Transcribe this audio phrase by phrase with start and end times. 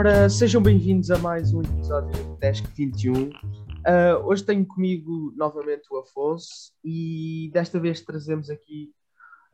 [0.00, 3.12] Ora, sejam bem-vindos a mais um episódio do Desk 21.
[3.12, 3.32] Uh,
[4.24, 8.94] hoje tenho comigo novamente o Afonso e desta vez trazemos aqui,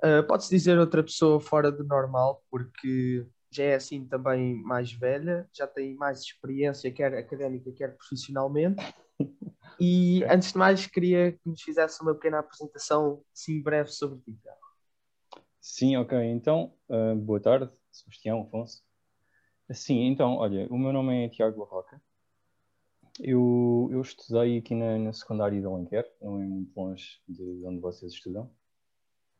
[0.05, 5.49] uh, pode-se dizer, outra pessoa fora do normal, porque já é assim também mais velha,
[5.53, 8.81] já tem mais experiência, quer académica, quer profissionalmente.
[9.81, 14.39] E antes de mais, queria que nos fizesse uma pequena apresentação, sim, breve sobre ti.
[15.61, 16.17] Sim, ok.
[16.17, 18.86] Então, uh, boa tarde, Sebastião, Afonso.
[19.73, 22.01] Sim, então, olha, o meu nome é Tiago Barroca.
[23.19, 27.81] Eu, eu estudei aqui na, na secundária de Alenquer, não é muito longe de onde
[27.81, 28.49] vocês estudam.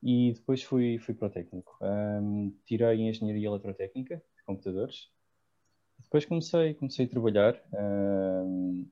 [0.03, 1.79] E depois fui, fui para o técnico.
[1.81, 5.11] Um, tirei Engenharia Eletrotécnica de computadores.
[6.01, 7.63] Depois comecei, comecei a trabalhar.
[7.73, 8.89] Um,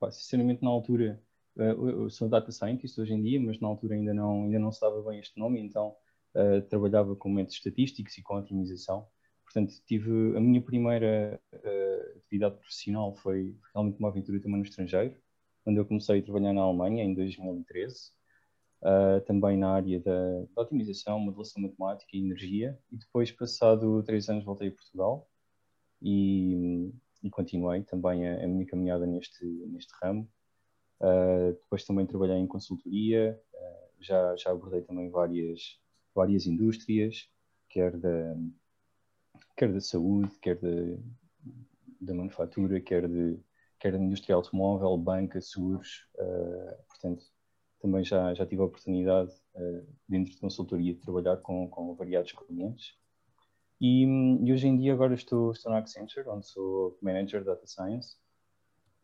[0.00, 1.22] pá, sinceramente, na altura,
[1.56, 4.72] uh, eu sou data scientist hoje em dia, mas na altura ainda não, ainda não
[4.72, 5.96] se dava bem este nome, então
[6.34, 9.06] uh, trabalhava com métodos estatísticos e com otimização.
[9.52, 15.16] Portanto, tive a minha primeira uh, atividade profissional foi realmente uma aventura também no estrangeiro,
[15.64, 18.12] quando eu comecei a trabalhar na Alemanha em 2013,
[18.82, 24.28] uh, também na área da, da, otimização, modelação matemática e energia, e depois, passado três
[24.28, 25.28] anos, voltei a Portugal
[26.00, 30.30] e, e continuei também a, a, minha caminhada neste, neste ramo.
[31.00, 33.36] Uh, depois também trabalhei em consultoria,
[33.98, 35.76] já, já abordei também várias,
[36.14, 37.28] várias indústrias,
[37.68, 38.36] quer da
[39.56, 40.68] quer da saúde, quer da,
[42.00, 43.38] da manufatura, quer, de,
[43.78, 46.06] quer da indústria automóvel, banca, seguros.
[46.16, 47.24] Uh, portanto,
[47.80, 52.32] também já, já tive a oportunidade, uh, dentro de consultoria, de trabalhar com, com variados
[52.32, 52.94] clientes.
[53.80, 58.16] E, e, hoje em dia agora estou, estou na Accenture, onde sou Manager Data Science.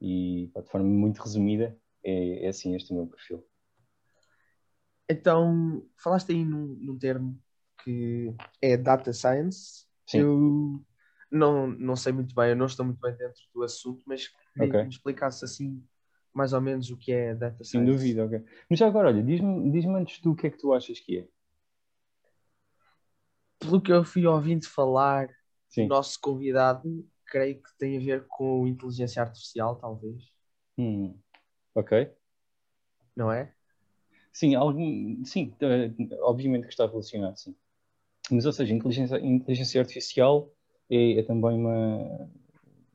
[0.00, 3.42] E, de forma muito resumida, é, é assim este o meu perfil.
[5.08, 7.38] Então, falaste aí num, num termo
[7.82, 10.20] que é Data Science, Sim.
[10.20, 10.84] Eu
[11.30, 14.68] não, não sei muito bem, eu não estou muito bem dentro do assunto, mas queria
[14.68, 14.80] okay.
[14.80, 15.82] que me explicasse assim
[16.32, 17.70] mais ou menos o que é data science.
[17.70, 18.44] Sem dúvida, ok.
[18.68, 21.20] Mas já agora, olha, diz-me diz antes tu o que é que tu achas que
[21.20, 21.28] é.
[23.58, 25.28] Pelo que eu fui ouvindo falar,
[25.70, 25.86] Sim.
[25.86, 30.30] o nosso convidado, creio que tem a ver com inteligência artificial, talvez.
[30.76, 31.18] Hum.
[31.74, 32.12] Ok.
[33.16, 33.54] Não é?
[34.30, 35.90] Sim, algum, sim, eh,
[36.20, 37.56] obviamente que está relacionado, sim.
[38.30, 40.50] Mas, ou seja, inteligência, inteligência artificial
[40.90, 42.28] é, é, também uma,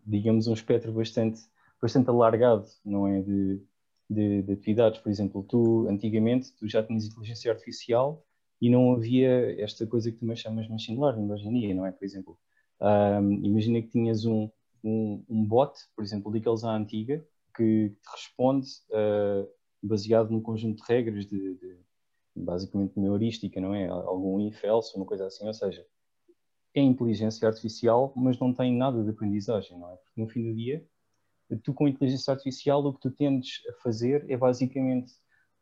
[0.06, 1.42] digamos, um espectro bastante,
[1.81, 3.22] bastante alargado, não é?
[3.22, 3.62] De,
[4.09, 5.00] de, de, atividades.
[5.00, 8.25] Por exemplo, tu, antigamente, tu já tinhas inteligência artificial
[8.62, 11.86] e não havia esta coisa que tu me chamas machine learning hoje em dia, não
[11.86, 11.91] é?
[11.91, 12.38] Por exemplo,
[12.81, 14.50] um, imagina que tinhas um,
[14.84, 17.25] um, um, bot, por exemplo, daqueles à antiga,
[17.56, 19.47] que te responde uh,
[19.81, 21.80] baseado num conjunto de regras de, de
[22.36, 23.88] basicamente uma heurística, não é?
[23.88, 25.86] Algum if else, uma coisa assim, ou seja,
[26.74, 29.96] é inteligência artificial, mas não tem nada de aprendizagem, não é?
[29.97, 30.86] Porque no fim do dia,
[31.64, 35.14] tu com inteligência artificial o que tu tendes a fazer é basicamente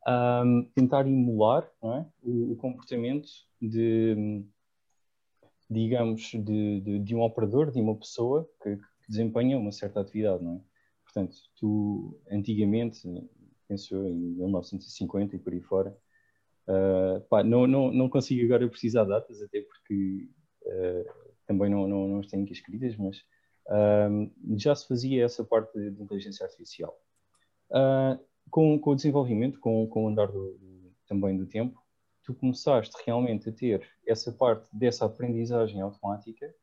[0.07, 2.05] um, tentar emular é?
[2.21, 3.29] o, o, comportamento
[3.61, 4.43] de,
[5.69, 10.43] digamos, de, de, de, um operador, de uma pessoa que, que, desempenha uma certa atividade,
[10.43, 10.61] não é?
[11.03, 13.01] Portanto, tu antigamente,
[13.67, 15.97] penso eu, em 1950 e por aí fora,
[16.69, 20.29] Uh, pá, não, não, não consigo agora precisar datas, até porque
[20.65, 23.17] uh, também não, não, não as tenho aqui escritas, mas
[23.65, 26.95] uh, já se fazia essa parte de, inteligência artificial.
[28.51, 30.59] com, com o desenvolvimento, com, com o andar do,
[31.07, 31.81] também do tempo,
[32.23, 36.53] tu começaste realmente a ter essa parte dessa aprendizagem automática,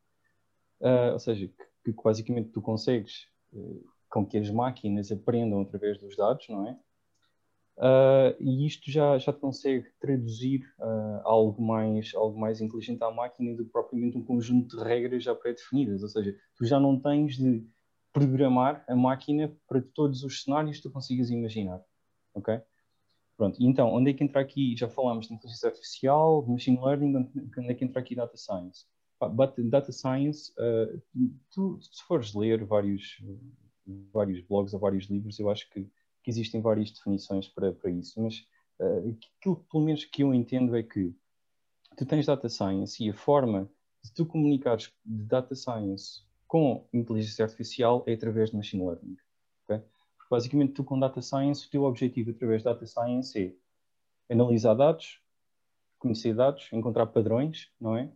[1.13, 3.27] ou seja, que, que, basicamente tu consegues
[4.09, 6.79] com que as máquinas aprendam através dos dados, não é?
[7.79, 13.55] Uh, e isto já, já consegue traduzir uh, algo, mais, algo mais inteligente à máquina
[13.55, 16.03] do que propriamente um conjunto de regras já pré-definidas.
[16.03, 17.67] Ou seja, tu já não tens de
[18.13, 21.83] programar a máquina para todos os cenários que tu consigas imaginar.
[22.35, 22.59] Ok?
[23.37, 24.75] Pronto, então, onde é que entra aqui?
[24.75, 27.15] Já falámos de inteligência artificial, de machine learning,
[27.59, 28.87] onde é que entra aqui data science?
[29.71, 31.03] Data science, uh,
[31.51, 33.23] tu, se fores ler vários,
[34.13, 35.87] vários blogs ou vários livros, eu acho que
[36.27, 38.45] que existem várias definições para, para isso, mas
[38.81, 41.15] uh, aquilo pelo menos que eu entendo é que
[41.97, 43.71] tu tens data science e a forma
[44.03, 49.17] de tu comunicares de data science com inteligência artificial é através de machine learning.
[49.63, 49.79] Okay?
[50.19, 53.57] Porque basicamente tu com data science, o teu objetivo através de data science
[54.29, 55.21] é analisar dados,
[55.97, 58.11] conhecer dados, encontrar padrões, não é?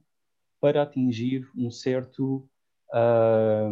[0.60, 2.48] Para atingir um certo
[2.92, 3.70] uh,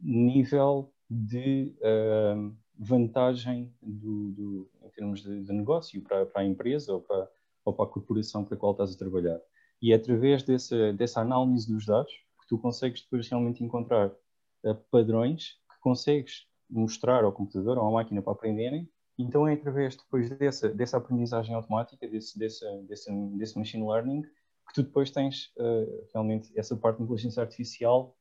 [0.00, 6.94] nível de uh, vantagem do, do, em termos de, de negócio para, para, a empresa
[6.94, 7.28] ou para,
[7.64, 9.40] ou para a corporação para a qual estás a trabalhar.
[9.82, 14.74] E é através dessa, dessa análise dos dados que tu consegues depois realmente encontrar uh,
[14.90, 18.88] padrões que consegues mostrar ao computador ou à máquina para aprenderem.
[19.18, 24.74] Então é através depois dessa, dessa aprendizagem automática, desse, desse, desse, desse machine learning, que
[24.74, 28.16] tu depois tens uh, realmente essa parte de inteligência artificial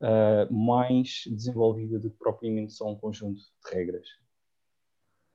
[0.00, 4.06] uh, mais desenvolvida do que propriamente só um conjunto de regras.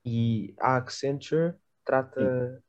[0.04, 1.54] E a Accenture
[1.84, 2.62] trata,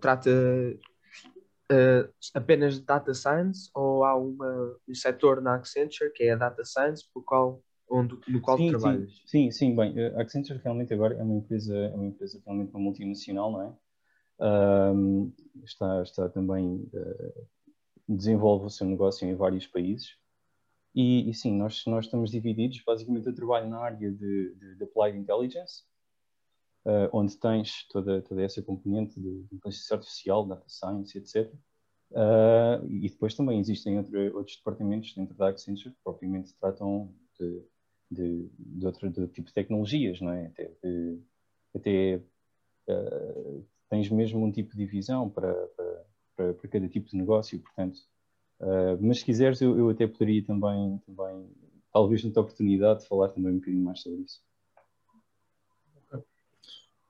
[0.00, 6.32] trata uh, apenas de data science ou há uma, um setor na Accenture que é
[6.32, 9.10] a data science por qual, onde, no qual sim, trabalhas?
[9.26, 12.70] Sim, sim, sim, bem, a Accenture realmente agora é uma empresa, é uma empresa realmente
[12.70, 13.72] uma multinacional, não é?
[14.36, 15.32] Um,
[15.62, 17.46] está, está também uh,
[18.08, 20.16] desenvolve o seu negócio em vários países
[20.94, 22.80] e, e, sim, nós, nós estamos divididos.
[22.86, 25.82] Basicamente, eu trabalho na área de, de, de Applied Intelligence,
[26.84, 31.52] uh, onde tens toda, toda essa componente de, inteligência artificial, data science, etc.
[32.12, 37.62] Uh, e depois também existem outro, outros departamentos dentro da Accenture que propriamente tratam de,
[38.08, 40.46] de, de outro de tipo de tecnologias, não é?
[40.46, 41.20] Até, de,
[41.74, 42.22] até
[42.88, 46.06] uh, tens mesmo um tipo de divisão para, para,
[46.36, 47.98] para, para cada tipo de negócio, portanto.
[48.64, 51.50] Uh, mas se quiseres, eu, eu, até poderia também, também,
[51.92, 54.40] talvez, noutra oportunidade, de falar também um bocadinho mais sobre isso.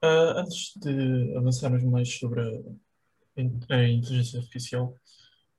[0.03, 4.97] Uh, antes de avançarmos mais sobre a, a inteligência artificial,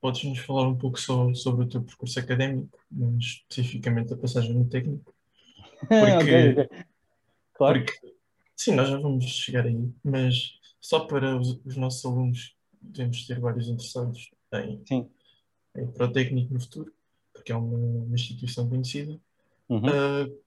[0.02, 2.78] podes-nos falar um pouco só sobre o teu percurso académico,
[3.18, 5.16] especificamente a passagem no técnico?
[5.80, 6.86] Porque, okay.
[7.54, 7.86] Claro.
[7.86, 8.14] Porque,
[8.54, 13.40] sim, nós já vamos chegar aí, mas só para os, os nossos alunos, devemos ter
[13.40, 15.10] vários interessados em, sim.
[15.76, 16.94] Em para o técnico no futuro,
[17.34, 19.20] porque é uma, uma instituição conhecida.
[19.70, 19.80] Uhum.
[19.80, 20.46] Uh,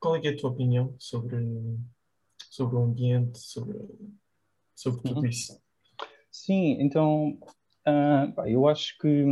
[0.00, 1.36] qual é, é, a tua opinião sobre
[2.50, 3.78] sobre o ambiente, sobre,
[4.74, 5.26] sobre tudo uhum.
[5.26, 5.60] isso.
[6.30, 7.38] Sim, então
[7.86, 9.24] uh, pá, eu acho que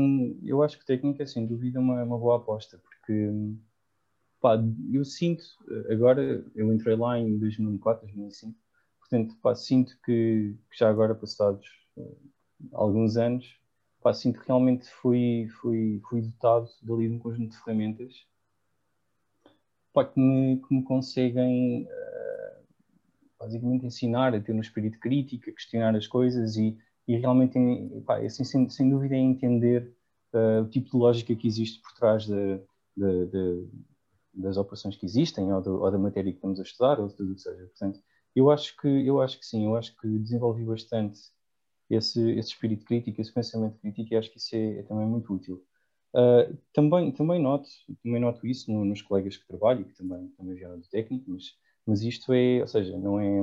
[0.44, 3.30] eu acho que técnica é sem dúvida uma, uma boa aposta, porque
[4.40, 4.56] pá,
[4.92, 5.44] eu sinto,
[5.90, 8.58] agora eu entrei lá em 2004, 2005,
[9.00, 11.66] portanto pá, sinto que, que, já agora passados
[11.96, 12.16] uh,
[12.72, 13.58] alguns anos,
[14.02, 18.26] pá, sinto que realmente fui, fui, fui dotado dali de um conjunto de ferramentas
[19.96, 22.66] pá, que, me, que me conseguem uh,
[23.40, 26.76] basicamente ensinar a ter um espírito crítico, a questionar as coisas e,
[27.08, 27.58] e realmente,
[28.04, 29.96] pá, assim, sem, sem dúvida, é entender
[30.34, 32.60] uh, o tipo de lógica que existe por trás de,
[32.94, 33.68] de, de,
[34.34, 37.34] das operações que existem ou, ou, da matéria que estamos a estudar ou tudo o
[37.34, 37.64] que seja.
[37.64, 37.98] Portanto,
[38.34, 41.18] eu acho que, eu acho que sim, eu acho que desenvolvi bastante
[41.90, 45.32] esse, esse espírito crítico, esse pensamento crítico e acho que isso é, é também muito
[45.32, 45.64] útil.
[46.14, 47.68] Uh, também, também, noto,
[48.02, 51.54] também noto isso no, nos colegas que trabalho, que também, também vieram do técnico, mas
[51.86, 53.42] mas isto é, ou seja, não é.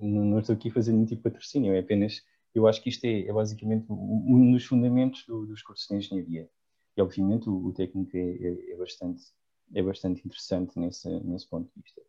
[0.00, 2.22] Não estou aqui fazendo nenhum tipo de patrocínio, é apenas.
[2.54, 6.48] Eu acho que isto é, é basicamente um dos fundamentos do, dos cursos de engenharia.
[6.96, 9.22] E, obviamente, o, o técnico é, é, é, bastante,
[9.74, 12.00] é bastante interessante nesse, nesse ponto de vista.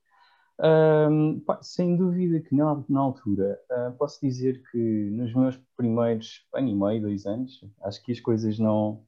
[0.59, 4.77] Um, pá, sem dúvida que na, na altura, uh, posso dizer que
[5.11, 9.05] nos meus primeiros ano e meio, dois anos, acho que as coisas não,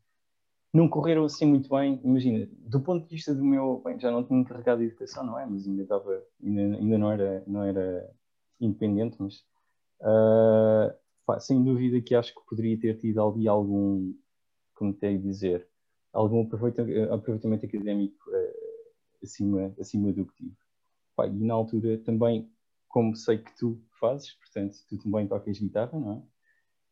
[0.73, 1.99] não correram assim muito bem.
[2.03, 3.81] Imagina, do ponto de vista do meu.
[3.83, 5.45] Bem, já não tinha encarregado de educação, não é?
[5.45, 6.23] Mas ainda estava.
[6.43, 8.09] Ainda, ainda não, era, não era
[8.59, 9.43] independente, mas.
[10.01, 10.93] Uh,
[11.25, 14.13] pá, sem dúvida que acho que poderia ter tido ali algum.
[14.75, 15.67] Como te dizer?
[16.13, 20.68] Algum aproveitamento académico uh, acima, acima do que tive.
[21.19, 22.49] Pá, e na altura também,
[22.87, 26.23] como sei que tu fazes, portanto, tu também tocas guitarra, não é?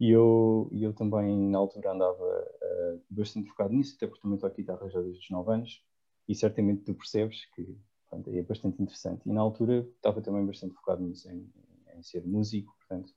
[0.01, 4.63] E eu, eu também, na altura, andava uh, bastante focado nisso, até porque também aqui
[4.63, 5.81] guitarra já desde os 9 anos,
[6.27, 7.77] e certamente tu percebes que
[8.09, 9.21] pronto, é bastante interessante.
[9.25, 11.49] E na altura estava também bastante focado nisso, em,
[11.95, 13.13] em ser músico, portanto,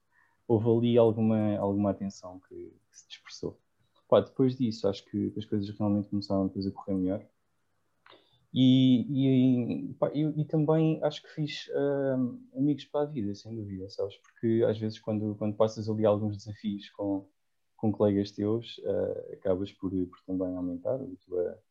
[0.47, 3.59] houve ali alguma, alguma atenção que, que se dispersou.
[4.09, 7.27] Pá, depois disso, acho que as coisas realmente começaram a correr melhor.
[8.53, 13.89] E, e, e, e, também acho que fiz uh, amigos para a vida, sem dúvida,
[13.89, 14.17] sabes?
[14.17, 17.29] Porque às vezes quando, quando passas ali alguns desafios com,
[17.77, 21.63] com colegas teus, uh, acabas por, por também aumentar a tua,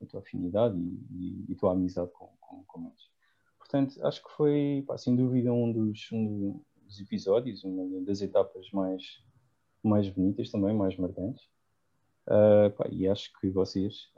[0.00, 0.76] a tua afinidade
[1.10, 3.10] e, a tua amizade com, com, com eles.
[3.58, 8.70] Portanto, acho que foi, pá, sem dúvida, um dos, um dos episódios, uma das etapas
[8.70, 9.02] mais,
[9.82, 11.44] mais bonitas também, mais marcantes.
[12.28, 14.08] Uh, pá, e acho que vocês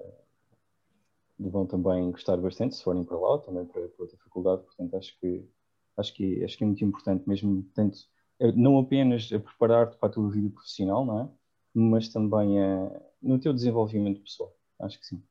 [1.49, 4.97] vão também gostar bastante se forem para lá, ou também para, para outra faculdade, portanto
[4.97, 5.49] acho que
[5.97, 7.99] acho que acho que é muito importante mesmo tanto
[8.39, 11.29] eh, não apenas a preparar-te para a tua vida profissional, não é?
[11.75, 12.91] Mas também a,
[13.23, 15.23] no teu desenvolvimento pessoal, acho que sim.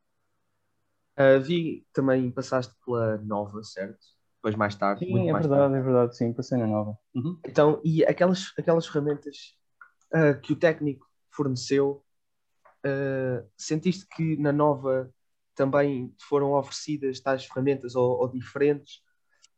[1.17, 3.99] Uh, vi também passaste pela Nova, certo?
[4.35, 5.05] Depois mais tarde.
[5.05, 5.75] Sim, é verdade, tarde.
[5.75, 6.97] é verdade, sim, passei na Nova.
[7.13, 7.37] Uhum.
[7.45, 9.57] Então, e aquelas, aquelas ferramentas
[10.13, 12.05] uh, que o técnico forneceu,
[12.85, 15.13] uh, sentiste que na Nova
[15.59, 19.01] também foram oferecidas tais ferramentas ou, ou diferentes?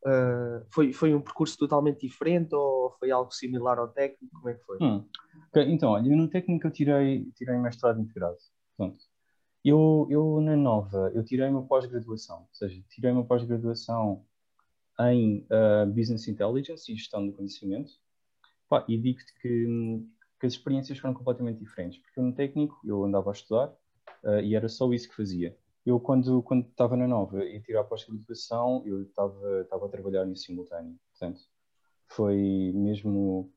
[0.04, 4.34] Uh, foi, foi um percurso totalmente diferente ou foi algo similar ao técnico?
[4.34, 4.80] Como é que foi?
[4.82, 5.08] Hum.
[5.50, 8.38] Okay, então, olha, no técnico eu tirei, tirei mestrado integrado.
[8.76, 8.98] Pronto.
[9.64, 14.26] Eu, eu, na Nova, eu tirei uma pós-graduação, ou seja, tirei uma pós-graduação
[15.02, 17.92] em uh, Business Intelligence e Gestão do Conhecimento,
[18.68, 19.68] Pá, e digo-te que,
[20.40, 23.68] que, as experiências foram completamente diferentes, porque eu no técnico eu andava a estudar
[24.24, 25.56] uh, e era só isso que fazia.
[25.86, 30.36] Eu, quando quando estava na Nova e tirar pós-graduação, eu estava estava a trabalhar em
[30.36, 31.42] simultâneo, portanto,
[32.08, 33.52] foi mesmo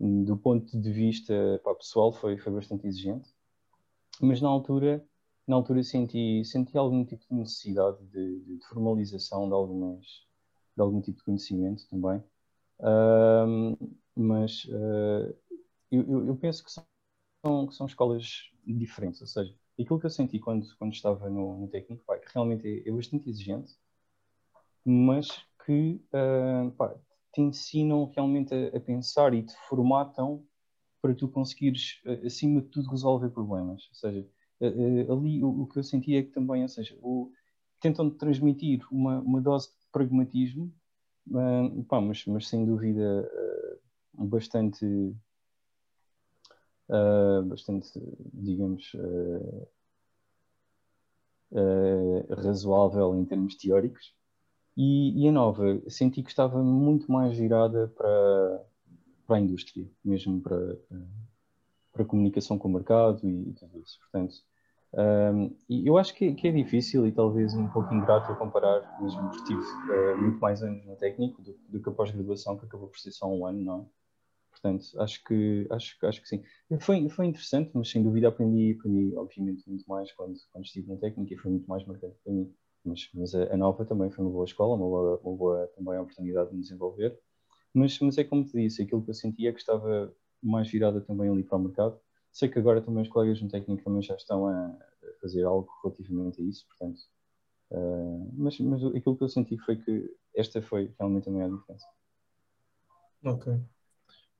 [0.00, 3.30] do ponto de vista pá, pessoal foi, foi bastante exigente,
[4.20, 5.06] mas na altura
[5.46, 10.06] na altura senti, senti algum tipo de necessidade de, de, formalização de, algumas,
[10.76, 12.22] de algum tipo de conhecimento também.
[12.78, 15.36] Uh, mas uh,
[15.90, 20.38] eu, eu, penso que são, que são escolas diferentes, ou seja, aquilo que eu senti
[20.38, 23.74] quando, quando estava no, no técnico, pá, que realmente é, é, bastante exigente,
[24.84, 26.94] mas que uh, pá,
[27.32, 30.44] te ensinam realmente a, a, pensar e te formatam
[31.00, 33.88] para tu conseguires, acima de tudo, resolver problemas.
[33.88, 34.28] Ou seja,
[35.10, 37.32] ali o, o, que eu senti é que também, ou seja, o,
[37.80, 40.72] tentam transmitir uma, uma dose de pragmatismo,
[41.28, 43.28] uh, pá, mas, mas sem dúvida
[46.88, 47.90] uh, bastante,
[48.32, 48.92] digamos,
[52.30, 54.14] razoável em termos teóricos.
[54.74, 58.64] E, e, a nova, senti que estava muito mais virada para,
[59.26, 60.78] para a indústria, mesmo para,
[61.92, 63.98] para a comunicação com o mercado e tudo isso.
[64.00, 64.34] Portanto,
[64.94, 69.00] um, e eu acho que, que, é difícil e talvez um pouco ingrato a comparar,
[69.00, 72.66] mesmo porque tive uh, muito mais anos no técnico do, do que a pós-graduação, que
[72.66, 74.01] acabou por ser só um ano, não é?
[74.62, 76.42] Portanto, acho que, acho, acho que sim.
[76.80, 80.96] Foi, foi interessante, mas sem dúvida aprendi, aprendi obviamente muito mais quando, quando estive no
[80.98, 82.54] técnico e foi muito mais marcante para mim.
[82.84, 85.98] Mas, mas a, a, nova também foi uma boa escola, uma boa, uma boa também
[85.98, 87.18] oportunidade de me desenvolver.
[87.74, 91.00] Mas, mas é como te disse, aquilo que eu sentia é que estava mais virada
[91.00, 92.00] também ali para o mercado
[92.32, 94.74] Sei que agora também os colegas no técnico também já estão a
[95.20, 97.00] fazer algo relativamente a isso, portanto.
[97.70, 101.86] Uh, mas, mas aquilo que eu senti foi que esta foi realmente a maior diferença.
[103.22, 103.52] Ok.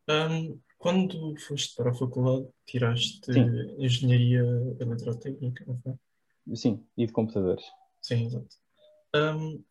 [0.09, 3.75] Um, quando foste para a faculdade, tiraste Sim.
[3.78, 4.42] Engenharia
[4.80, 6.56] Eletrotécnica, não foi?
[6.56, 7.64] Sim, e de computadores.
[8.00, 8.56] Sim, exato.
[9.14, 9.62] Um,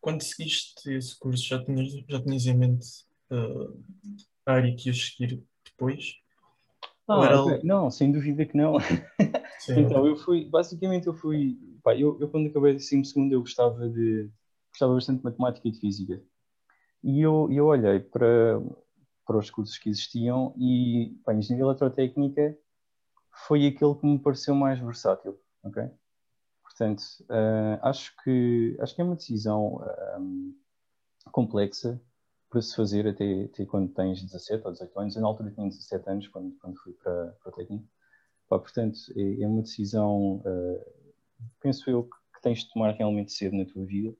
[0.00, 2.86] quando seguiste esse curso, já tinhas, já tinhas em mente
[3.30, 3.78] uh,
[4.46, 6.14] a área que ias seguir depois?
[7.06, 7.42] Ah, era...
[7.42, 7.60] okay.
[7.62, 8.76] Não, sem dúvida que não.
[9.76, 13.40] então, eu fui, basicamente eu fui, pá, eu, eu quando acabei de 12 segundo eu
[13.40, 14.30] gostava de,
[14.70, 16.22] gostava bastante de matemática e de física.
[17.02, 18.60] E eu, eu olhei para,
[19.28, 22.58] para os cursos que existiam e, pá, engenharia eletrotécnica
[23.46, 25.84] foi aquele que me pareceu mais versátil, ok?
[26.62, 29.84] Portanto, uh, acho, que, acho que é uma decisão
[30.18, 30.56] um,
[31.30, 32.00] complexa,
[32.48, 35.16] para se fazer até, até quando tens 17 ou 18 anos.
[35.16, 37.86] Eu, na altura, tinha 17 anos quando, quando fui para, para o técnico.
[38.48, 41.14] Pá, portanto, é, é, uma decisão, uh,
[41.60, 44.16] penso eu, que, que, tens de tomar realmente cedo na tua vida.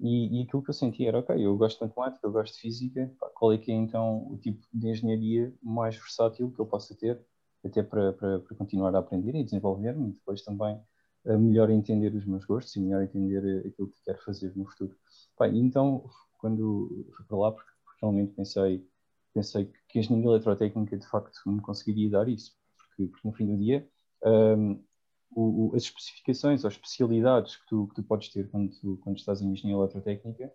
[0.00, 2.60] E, e, aquilo que eu senti era, ok, eu gosto de matemática, eu gosto de
[2.60, 6.66] física, pá, qual é que é então o tipo de engenharia mais versátil que eu
[6.66, 7.20] possa ter,
[7.64, 10.80] até para, para, para continuar a aprender e desenvolver-me, depois também
[11.26, 14.64] a melhor entender os meus gostos e melhor entender eh, aquilo que quero fazer no
[14.66, 14.96] futuro.
[15.36, 18.86] Pá, então, quando fui para lá, porque realmente pensei,
[19.34, 23.46] pensei que a engenharia eletrotécnica de facto me conseguiria dar isso, porque, porque no fim
[23.46, 23.86] do dia
[24.24, 24.82] um,
[25.30, 29.18] o, o, as especificações ou especialidades que tu, que tu podes ter quando, tu, quando
[29.18, 30.52] estás em engenharia eletrotécnica,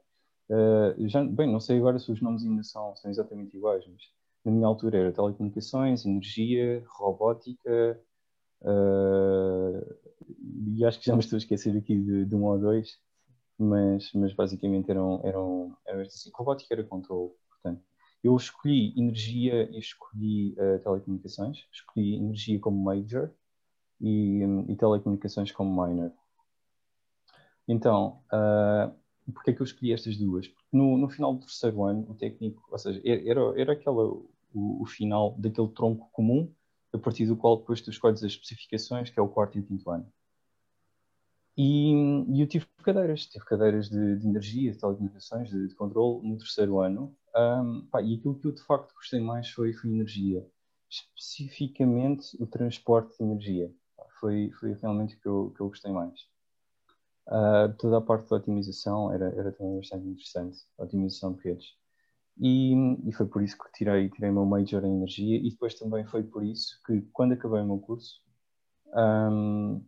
[0.49, 4.01] uh, já, bem, não sei agora se os nomes ainda são, são exatamente iguais, mas
[4.43, 7.99] na minha altura era telecomunicações, energia, robótica,
[8.61, 9.95] uh,
[10.75, 12.99] e acho que já me estou a esquecer aqui de, de um ou dois,
[13.57, 17.81] mas, mas basicamente eram, eram, eram assim, robótica era controle, portanto,
[18.21, 23.31] eu escolhi energia e escolhi uh, telecomunicações, escolhi energia como major
[24.01, 26.11] e, e telecomunicações como minor.
[27.67, 28.93] Então, uh,
[29.47, 30.47] é que eu escolhi estas duas?
[30.47, 34.81] Porque no, no final do terceiro ano, o técnico, ou seja, era, era aquela, o,
[34.81, 36.51] o final daquele tronco comum,
[36.93, 39.65] a partir do qual depois tu escolhes as especificações, que é o quarto e o
[39.65, 40.11] quinto ano.
[41.57, 41.93] E,
[42.27, 46.37] e, eu tive cadeiras, tive cadeiras de, de energia, de telecomunicações, de, de controle no
[46.37, 47.15] terceiro ano.
[47.35, 50.45] Um, pá, e aquilo que eu de facto gostei mais foi, foi energia,
[50.89, 53.73] especificamente o transporte de energia.
[54.25, 56.19] Foi, foi realmente o que eu, que eu gostei mais.
[57.27, 61.75] Uh, toda a parte da otimização era, era também bastante interessante, a otimização de redes.
[62.39, 62.73] E,
[63.07, 66.03] e, foi por isso que tirei, tirei o meu major em energia e depois também
[66.07, 68.19] foi por isso que quando acabei o meu curso
[68.95, 69.85] um,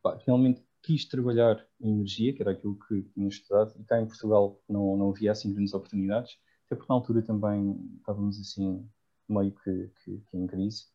[0.00, 4.06] pá, realmente quis trabalhar em energia, que era aquilo que tinha estudado, e cá em
[4.06, 8.88] Portugal não, não havia assim grandes oportunidades, até porque na altura também estávamos assim
[9.28, 10.86] meio que, que, que em crise,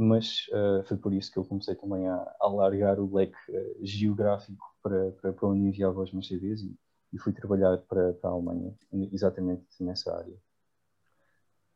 [0.00, 4.64] mas uh, foi por isso que eu comecei também a, alargar o leque uh, geográfico
[4.82, 6.74] para, para, para onde enviava os meus CDs e,
[7.12, 8.74] e fui trabalhar para, para a Alemanha,
[9.12, 10.34] exatamente nessa área.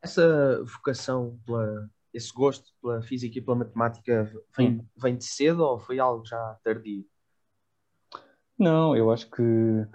[0.01, 5.79] Essa vocação, pela, esse gosto pela física e pela matemática vem, vem de cedo ou
[5.79, 7.05] foi algo já tardio?
[8.59, 9.43] Não, eu acho que,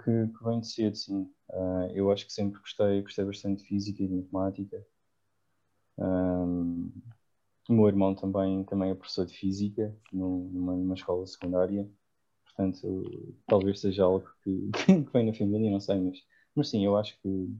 [0.04, 1.22] que, que vem de cedo, sim.
[1.50, 4.86] Uh, eu acho que sempre gostei, gostei bastante de física e de matemática.
[5.98, 6.92] Um,
[7.70, 11.88] o meu irmão também, também é professor de física numa, numa escola secundária,
[12.44, 14.70] portanto, talvez seja algo que,
[15.04, 16.18] que vem na família, não sei, mas,
[16.54, 17.54] mas sim, eu acho que,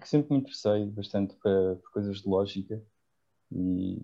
[0.00, 2.82] que sempre me interessei bastante para, por coisas de lógica
[3.52, 3.98] e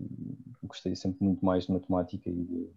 [0.61, 2.69] gostei sempre muito mais de matemática e, de,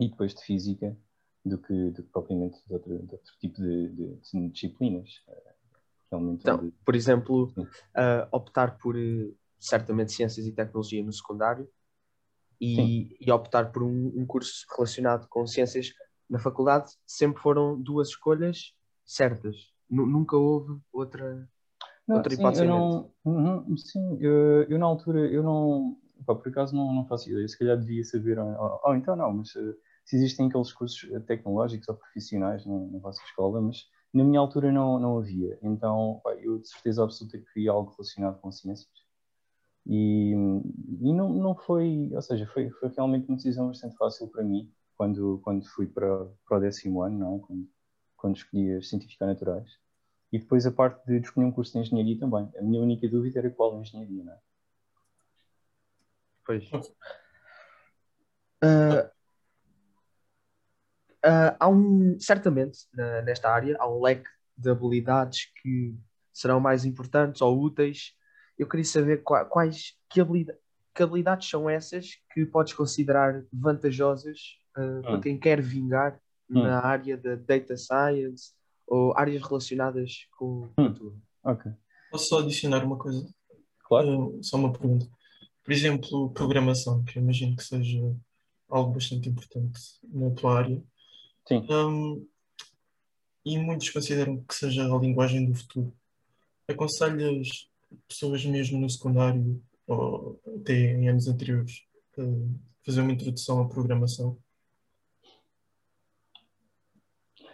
[0.00, 0.96] e depois de física
[1.44, 5.22] do que, do que propriamente de outro, de outro tipo de, de, disciplinas.
[5.28, 5.54] Eh,
[6.10, 6.72] realmente então, onde...
[6.84, 11.70] por exemplo, uh, optar por uh, certamente ciências e tecnologia no secundário
[12.60, 15.94] e, e optar por um, um, curso relacionado com ciências
[16.28, 18.74] na faculdade sempre foram duas escolhas
[19.04, 19.56] certas.
[19.90, 21.48] N nunca houve outra,
[22.06, 22.64] não, outra sim, hipótese.
[22.64, 27.06] Eu não, uhum, sim, eu, eu, na altura, eu não, pá, por acaso não, não
[27.06, 29.74] faço ideia, se calhar devia saber, ou, ou então não, mas uh,
[30.04, 34.70] se existem aqueles cursos tecnológicos ou profissionais na, na vossa escola, mas na minha altura
[34.70, 35.58] não, não havia.
[35.62, 38.99] Então, pá, eu de certeza absoluta queria algo relacionado com ciências.
[39.86, 40.32] E,
[41.00, 44.70] e não, não foi, ou seja, foi, foi realmente uma decisão bastante fácil para mim
[44.96, 47.36] quando, quando fui para, para o décimo ano, não?
[47.36, 47.40] É?
[47.40, 47.68] Quando,
[48.16, 49.78] quando escolhi as científicas naturais.
[50.32, 52.48] E depois a parte de escolher um curso de engenharia também.
[52.56, 54.38] A minha única dúvida era qual engenharia, não é?
[56.44, 56.70] Pois.
[58.62, 59.08] Uh,
[61.24, 65.96] uh, há um, certamente, na, nesta área, há um leque de habilidades que
[66.32, 68.14] serão mais importantes ou úteis.
[68.60, 70.58] Eu queria saber quais, que, habilidade,
[70.94, 75.20] que habilidades são essas que podes considerar vantajosas uh, para hum.
[75.22, 76.20] quem quer vingar
[76.50, 76.62] hum.
[76.62, 78.52] na área da data science
[78.86, 80.92] ou áreas relacionadas com, com hum.
[80.92, 81.22] tudo.
[81.42, 81.72] Ok.
[82.10, 83.26] Posso só adicionar uma coisa?
[83.84, 84.26] Claro.
[84.26, 85.08] Uh, só uma pergunta.
[85.64, 88.14] Por exemplo, programação, que eu imagino que seja
[88.68, 90.82] algo bastante importante na tua área.
[91.48, 91.66] Sim.
[91.70, 92.28] Um,
[93.42, 95.94] e muitos consideram que seja a linguagem do futuro.
[96.68, 97.69] Aconselhas
[98.08, 101.82] pessoas mesmo no secundário ou até em anos anteriores
[102.84, 104.38] fazer uma introdução à programação?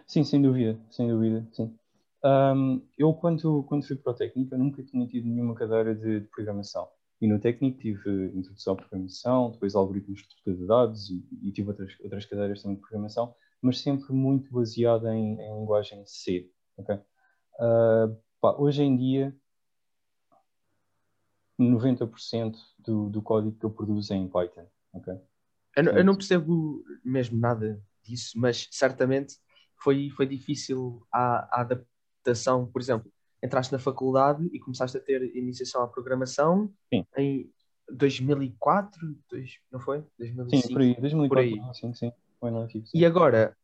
[0.07, 1.77] Sim, sem dúvida, sem dúvida, sim.
[2.25, 6.27] Um, eu, quando, quando fui para o técnico, nunca tinha tido nenhuma cadeira de, de,
[6.29, 6.89] programação.
[7.21, 11.53] E no técnico tive introdução à programação, depois algoritmos de estrutura de dados e, e,
[11.53, 16.51] tive outras, outras cadeiras também de programação, mas sempre muito baseada em, em linguagem C.
[16.77, 16.97] Okay?
[16.97, 19.35] Uh, pá, hoje em dia,
[21.59, 24.67] 90% do, do código que eu produzo é em Python.
[24.93, 25.15] Okay?
[25.77, 29.37] Eu, eu não percebo mesmo nada disso, mas certamente
[29.77, 32.67] foi, foi difícil a, a adaptação.
[32.67, 33.11] Por exemplo,
[33.43, 37.05] entraste na faculdade e começaste a ter iniciação à programação sim.
[37.17, 37.51] em
[37.91, 40.05] 2004, dois, não foi?
[40.19, 41.75] 2005, sim, por aí, 2004, por aí.
[41.75, 42.13] sim, sim.
[42.95, 43.57] E agora,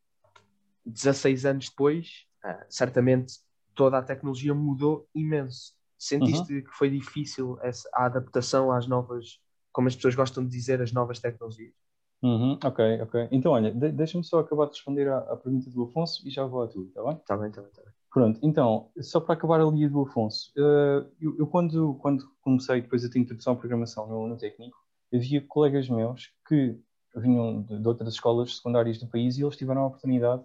[0.85, 3.39] 16 anos depois, ah, certamente
[3.75, 5.75] toda a tecnologia mudou imenso.
[6.03, 6.65] Sentiste uhum.
[6.65, 9.39] que foi difícil essa, a adaptação às novas,
[9.73, 11.73] como as pessoas gostam de dizer, as novas tecnologias?
[12.21, 13.29] Uhum, ok, ok.
[13.31, 16.45] Então, olha, de deixa-me só acabar de responder à, à, pergunta do Afonso e já
[16.45, 17.13] vou a tu, está bem?
[17.13, 17.93] Está bem, está bem, está bem.
[18.11, 22.81] Pronto, então, só para acabar a linha do Afonso, uh, eu, eu, quando, quando comecei
[22.81, 24.77] depois a ter introdução à programação no, no técnico,
[25.15, 26.77] havia colegas meus que
[27.15, 30.43] vinham de, de, outras escolas secundárias do país e eles tiveram a oportunidade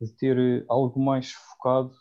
[0.00, 1.92] de ter eh, algo mais focado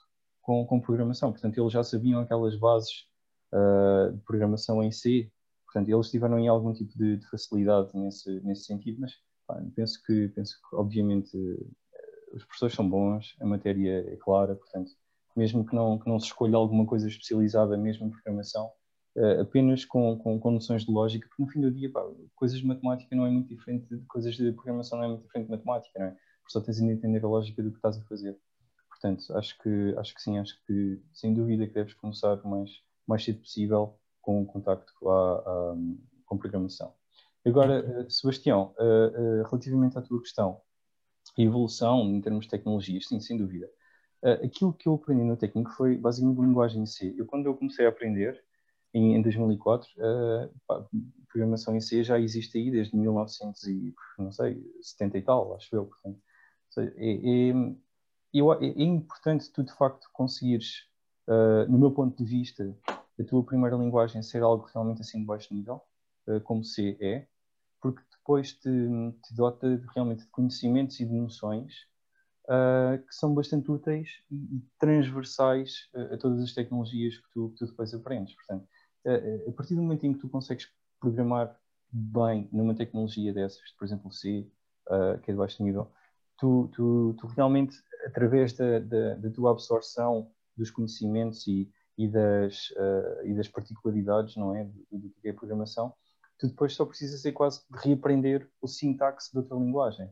[0.50, 1.32] com, com programação.
[1.32, 3.06] Portanto, eles já sabiam aquelas bases
[3.54, 5.32] uh, de programação em C.
[5.66, 9.14] Portanto, eles tiveram aí algum tipo de, de facilidade nesse, nesse sentido, mas
[9.46, 14.56] pá, penso, que, penso que, obviamente, eh, os professores são bons, a matéria é clara,
[14.56, 14.90] portanto,
[15.36, 18.72] mesmo que não, que não se escolha alguma coisa especializada mesmo em programação,
[19.18, 22.04] uh, apenas com, com, com, noções de lógica, porque no fim do dia, pá,
[22.36, 25.46] coisas de matemática não é muito diferente de coisas de programação, não é muito diferente
[25.46, 26.18] de matemática, não é?
[26.48, 28.36] Só tens de entender a lógica do que estás a fazer.
[29.00, 32.70] Portanto, acho que, acho que sim, acho que sem dúvida que deves começar o mais,
[33.08, 35.76] mais cedo possível com o contacto com, a, a,
[36.26, 36.94] com programação.
[37.46, 40.62] Agora, uh, Sebastião, uh, relativamente à tua questão,
[41.38, 43.70] a evolução em termos de tecnologias, sim, sem dúvida.
[44.44, 47.16] aquilo que eu aprendi no técnico foi basicamente linguagem em C.
[47.18, 48.44] Eu, quando eu comecei a aprender,
[48.94, 50.86] em, em 2004, uh, pá,
[51.30, 55.74] programação em C já existe aí desde 1900 e, não sei, 70 e tal, acho
[55.74, 56.20] eu, portanto.
[56.70, 57.54] Seja, é,
[58.34, 60.88] é, é, importante tu, de facto, conseguires,
[61.28, 65.26] uh, no meu ponto de vista, a tua primeira linguagem ser algo realmente assim de
[65.26, 65.82] baixo nível,
[66.28, 67.28] uh, como C é,
[67.82, 71.88] porque depois te, te dota realmente de conhecimentos e de noções
[72.46, 77.50] uh, que são bastante úteis e, e transversais a, a, todas as tecnologias que tu,
[77.50, 78.36] que tu depois aprendes.
[78.36, 78.68] Portanto,
[79.48, 81.58] a partir do momento em que tu consegues programar
[81.90, 84.46] bem numa tecnologia dessas, por exemplo, C,
[85.24, 85.90] que é de baixo nível,
[86.40, 92.70] tu, tu, tu realmente, através da, da, da, tua absorção dos conhecimentos e, e, das,
[92.72, 95.94] uh, e das particularidades não é, do, que é programação,
[96.38, 100.10] tu depois só precisas ser quase de reaprender o sintaxe de outra linguagem.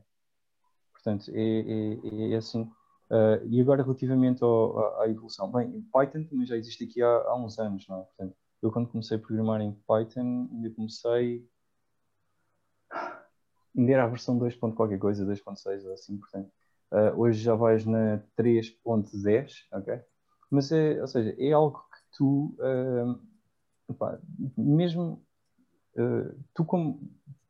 [0.92, 2.62] Portanto, é, é, é assim.
[3.10, 7.36] Uh, e agora, relativamente ao, à, evolução, bem, Python também já existe aqui há, há
[7.36, 8.02] uns anos, não é?
[8.02, 11.48] Portanto, eu quando comecei a programar em Python, ainda comecei.
[13.76, 14.56] Ainda era a versão 2.
[14.56, 16.50] qualquer coisa, 2.6 ou assim, portanto.
[16.90, 20.00] Uh, hoje já vais na 3.10, ok?
[20.50, 23.20] Mas é, ou seja, é algo que tu, uh,
[24.56, 25.22] mesmo
[25.96, 26.98] uh, tu como,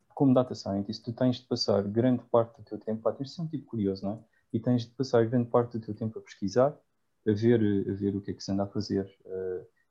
[0.09, 3.35] como data scientist, tu tens de passar grande parte do teu tempo, pá, tens de
[3.37, 4.19] ser um tipo curioso, não é?
[4.53, 6.77] E tens de passar grande parte do teu tempo a pesquisar,
[7.27, 9.07] a ver, a ver o que é que se anda a fazer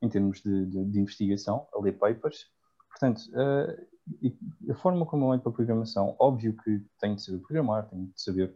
[0.02, 2.50] em termos de, de, de, investigação, a ler papers.
[2.90, 3.22] Portanto,
[4.24, 7.88] uh, a forma como eu olho para a programação, óbvio que tenho de saber programar,
[7.90, 8.56] tenho de saber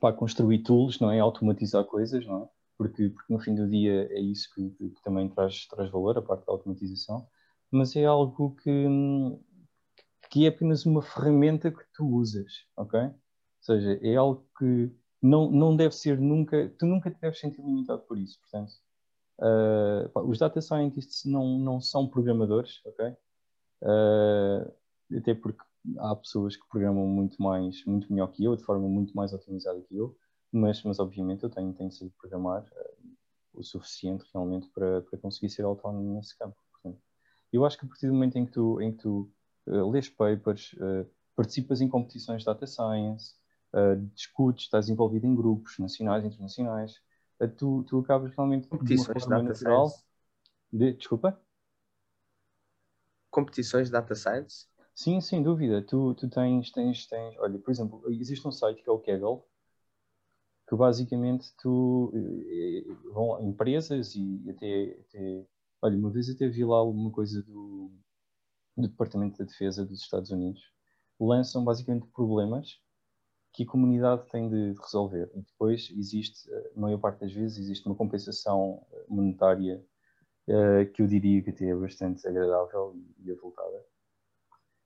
[0.00, 1.20] para construir tools, não é?
[1.20, 2.48] Automatizar coisas, não é?
[2.76, 6.22] Porque, porque no fim do dia é isso que, que também traz, traz valor, a
[6.22, 7.26] parte da automatização,
[7.70, 8.86] mas é algo que,
[10.30, 13.00] que é apenas uma ferramenta que tu usas, ok?
[13.00, 13.14] Ou
[13.60, 14.90] seja, é algo que
[15.22, 18.72] não, não deve ser nunca, tu nunca te deves sentir limitado por isso, portanto,
[19.38, 23.16] uh, pá, os data scientists não, não são programadores, ok?
[23.84, 24.72] Uh,
[25.14, 25.62] até porque
[25.98, 29.78] há pessoas que programam muito mais, muito melhor que eu, de forma muito mais otimizada
[29.82, 30.16] que eu,
[30.50, 33.08] mas, mas obviamente eu tenho, tenho de programar uh,
[33.52, 36.56] o suficiente realmente para, para conseguir ser autónomo nesse campo.
[36.72, 36.98] Portanto,
[37.52, 39.30] eu acho que a partir do momento em que tu, em que tu
[39.66, 40.74] uh, lês papers,
[41.36, 43.34] participas em competições de data science,
[44.14, 47.00] discutes, estás envolvido em grupos nacionais e internacionais,
[47.56, 49.92] tu, tu acabas realmente de, de data natural.
[50.72, 51.40] De, desculpa?
[53.34, 54.68] Competições de data science?
[54.94, 55.82] Sim, sem dúvida.
[55.82, 59.42] Tu, tu tens, tens, tens, olha, por exemplo, existe um site que é o Kaggle,
[60.68, 62.12] que basicamente tu
[63.12, 65.46] vão empresas e até, até
[65.82, 67.90] olha, uma vez até vi lá alguma coisa do,
[68.76, 70.62] do Departamento da Defesa dos Estados Unidos,
[71.18, 72.80] lançam basicamente problemas
[73.52, 75.28] que a comunidade tem de, resolver.
[75.34, 79.84] E depois existe, a maior parte das vezes, existe uma compensação monetária
[80.48, 83.84] uh, que eu diria que até é bastante agradável e, avultada.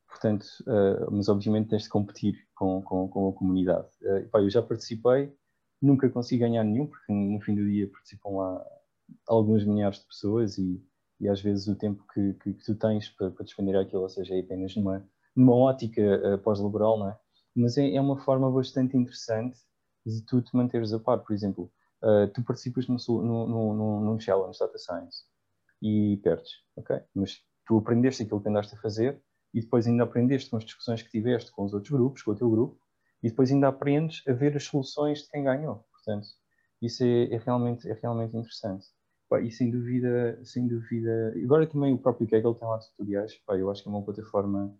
[0.08, 3.88] Portanto, uh, mas obviamente tens de competir com, com, com a comunidade.
[4.02, 5.32] Uh, pá, eu já participei,
[5.80, 8.66] nunca consegui ganhar nenhum, porque no fim do dia participam lá
[9.26, 10.82] algumas milhares de pessoas e
[11.20, 14.08] e às vezes o tempo que, que, que tu tens para, para defender aquilo, ou
[14.08, 17.18] seja, é apenas numa, numa ótica uh, pós-laboral, não é?
[17.56, 19.58] Mas é, é, uma forma bastante interessante
[20.06, 21.18] de tu te manteres a par.
[21.18, 25.24] Por exemplo, uh, tu participas no, no, no, num challenge Data Science
[25.82, 27.00] e perdes, ok?
[27.14, 29.20] Mas tu aprendeste aquilo que andaste a fazer
[29.54, 32.36] e depois ainda aprendeste com as discussões que tiveste com os outros grupos, com o
[32.36, 32.78] teu grupo,
[33.22, 35.84] e depois ainda aprendes a ver as soluções de quem ganhou.
[35.92, 36.28] Portanto,
[36.80, 38.86] isso é, é realmente, é realmente interessante.
[39.42, 41.34] E sem dúvida, sem dúvida.
[41.44, 43.34] Agora também o próprio Kaggle tem lá tutoriais.
[43.44, 44.74] Pá, eu acho que é uma plataforma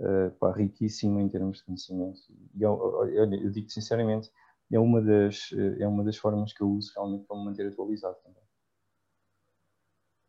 [0.00, 2.20] uh, pá, riquíssima em termos de conhecimento.
[2.54, 4.28] E eu, eu, eu, digo sinceramente,
[4.72, 8.16] é uma, das, é uma das formas que eu uso realmente para me manter atualizado
[8.24, 8.41] também.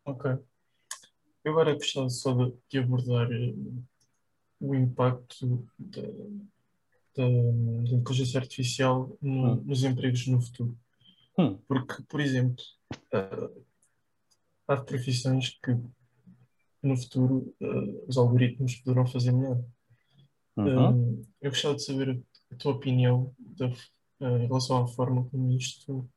[0.06, 0.32] Ok.
[1.44, 3.84] Eu agora gostava só de, de abordar uh,
[4.60, 9.64] o impacto da, da, da inteligência artificial no, hum.
[9.66, 10.78] nos empregos no futuro.
[11.38, 11.58] Hum.
[11.68, 12.64] Porque, por exemplo,
[13.14, 13.66] uh,
[14.68, 15.78] há profissões que
[16.82, 19.64] no futuro uh, os algoritmos poderão fazer melhor.
[20.56, 21.18] Uhum.
[21.18, 23.68] Uh, eu gostava de saber a tua opinião da,
[24.38, 26.08] em relação à forma como isto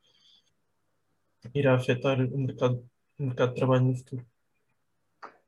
[1.53, 2.83] irá afetar o mercado,
[3.19, 4.25] o mercado de trabalho no futuro.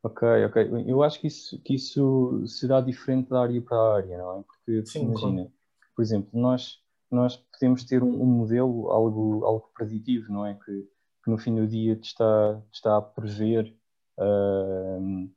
[0.01, 0.85] Ok, ok.
[0.87, 4.43] Eu acho que isso, que isso será diferente da área para a área, não é?
[4.43, 5.53] Porque, Sim, imagina, claro.
[5.95, 10.53] por exemplo, nós nós podemos ter um, um, modelo algo, algo preditivo, não é?
[10.53, 10.87] Que,
[11.23, 13.75] que no fim do dia te está, te está a prever.
[14.17, 15.29] Uh,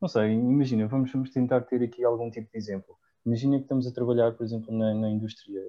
[0.00, 2.96] não sei, imagina, vamos, vamos tentar ter aqui algum tipo de exemplo.
[3.24, 5.60] Imagina que estamos a trabalhar, por exemplo, na, na indústria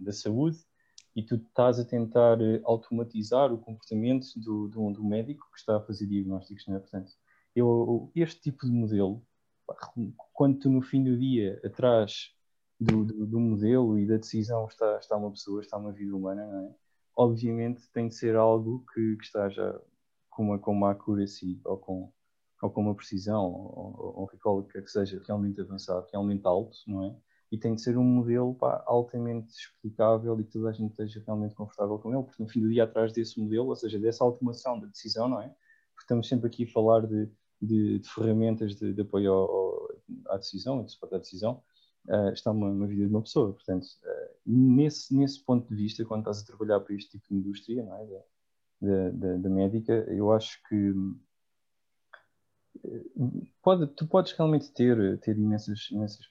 [0.00, 0.58] da saúde
[1.14, 5.76] e tu estás a tentar eh, automatizar o comportamento do, do, do médico que está
[5.76, 6.78] a fazer diagnósticos, não é?
[6.78, 7.12] Portanto,
[7.54, 9.22] eu, este tipo de modelo,
[10.32, 12.34] quando tu no fim do dia atrás
[12.80, 16.46] do, do, do, modelo e da decisão está, está uma pessoa, está uma vida humana,
[16.46, 16.74] não é?
[17.14, 19.78] Obviamente tem de ser algo que, que está já
[20.30, 22.12] com uma, com uma accuracy ou com,
[22.62, 27.16] ou com uma precisão ou, ou, ou que seja realmente avançado, realmente alto, não é?
[27.52, 31.22] E tem de ser um modelo pá, altamente explicável e que toda a gente esteja
[31.24, 34.24] realmente confortável com ele, porque no fim do dia atrás desse modelo, ou seja, dessa
[34.24, 35.48] automação da decisão, não é?
[35.48, 37.28] Porque estamos sempre aqui a falar de,
[37.60, 39.88] de, de ferramentas de, de apoio ao,
[40.28, 41.62] à decisão, de suporte à decisão,
[42.08, 43.52] uh, está uma, uma, vida de uma pessoa.
[43.52, 47.34] Portanto, uh, nesse, nesse ponto de vista, quando estás a trabalhar para este tipo de
[47.34, 48.06] indústria, não é?
[48.82, 50.92] da, da, da médica, eu acho que
[53.62, 56.26] pode, tu podes realmente ter, ter imensas, imensas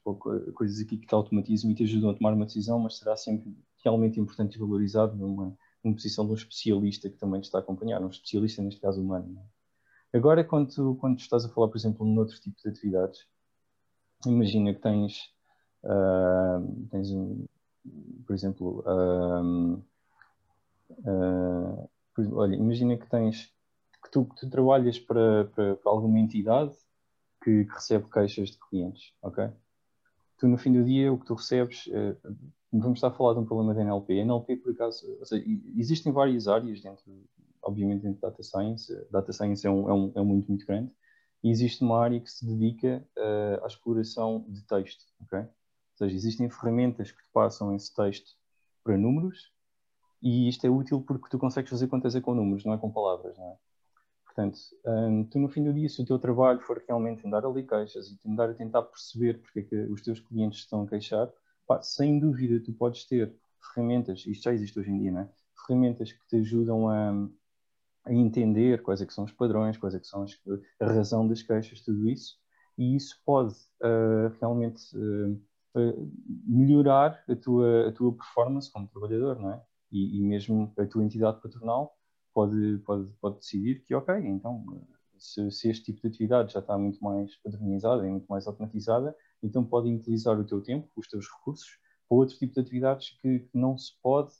[0.53, 3.55] coisas aqui que te automatizam e te ajudam a tomar uma decisão, mas será sempre
[3.83, 7.61] realmente importante e valorizado numa, numa posição de um especialista que também te está a
[7.61, 9.39] acompanhar, um especialista, neste caso, humano.
[10.13, 10.17] É?
[10.17, 13.25] Agora, quando, tu, quando tu estás a falar, por exemplo, noutro tipo de atividades,
[14.25, 15.31] imagina que tens
[15.83, 17.47] Uh, tens, um,
[18.25, 19.83] por exemplo, uh,
[20.89, 23.51] uh, por, olha, imagina que tens
[24.11, 26.75] tu, que tu trabalhas para, para, para, alguma entidade
[27.43, 29.49] que, que, recebe queixas de clientes, ok?
[30.37, 32.15] Tu no fim do dia o que tu recebes, eh,
[32.71, 34.13] vamos estar a falar de um problema da NLP.
[34.21, 35.45] NLP, por acaso, seja,
[35.75, 37.03] existem várias áreas dentro,
[37.61, 39.07] obviamente, dentro de Data Science.
[39.11, 40.91] Data Science é, um, é, um, é muito, muito grande.
[41.43, 45.47] E existe uma área que se dedica uh, à exploração de texto, ok?
[46.01, 48.31] seja, existem ferramentas que te passam esse texto
[48.83, 49.51] para números
[50.21, 53.37] e isto é útil porque tu consegues fazer contas com números, não é com palavras,
[53.37, 53.57] não é?
[54.33, 57.67] Portanto, um, tu no fim do dia, se o teu trabalho for realmente andar ali
[57.67, 61.29] queixas e andar a tentar perceber porque é que os teus clientes estão a queixar,
[61.67, 63.35] pá, sem dúvida tu podes ter
[63.73, 65.29] ferramentas, isto já existe hoje em dia, não é?
[65.67, 67.11] Ferramentas que te ajudam a,
[68.05, 70.39] a entender quais é que são os padrões, quais é que são as,
[70.79, 72.37] a razão das queixas, tudo isso,
[72.77, 76.11] e isso pode uh, realmente uh,
[76.47, 79.61] melhorar a tua, a tua performance como trabalhador, não é?
[79.91, 81.97] E, e, mesmo a tua entidade patronal
[82.33, 84.85] pode, pode, pode decidir que, ok, então,
[85.17, 89.15] se, se, este tipo de atividade já está muito mais padronizada e muito mais automatizada,
[89.43, 93.39] então podem utilizar o teu tempo, os teus recursos, para outro tipo de atividades que,
[93.39, 94.33] que não se pode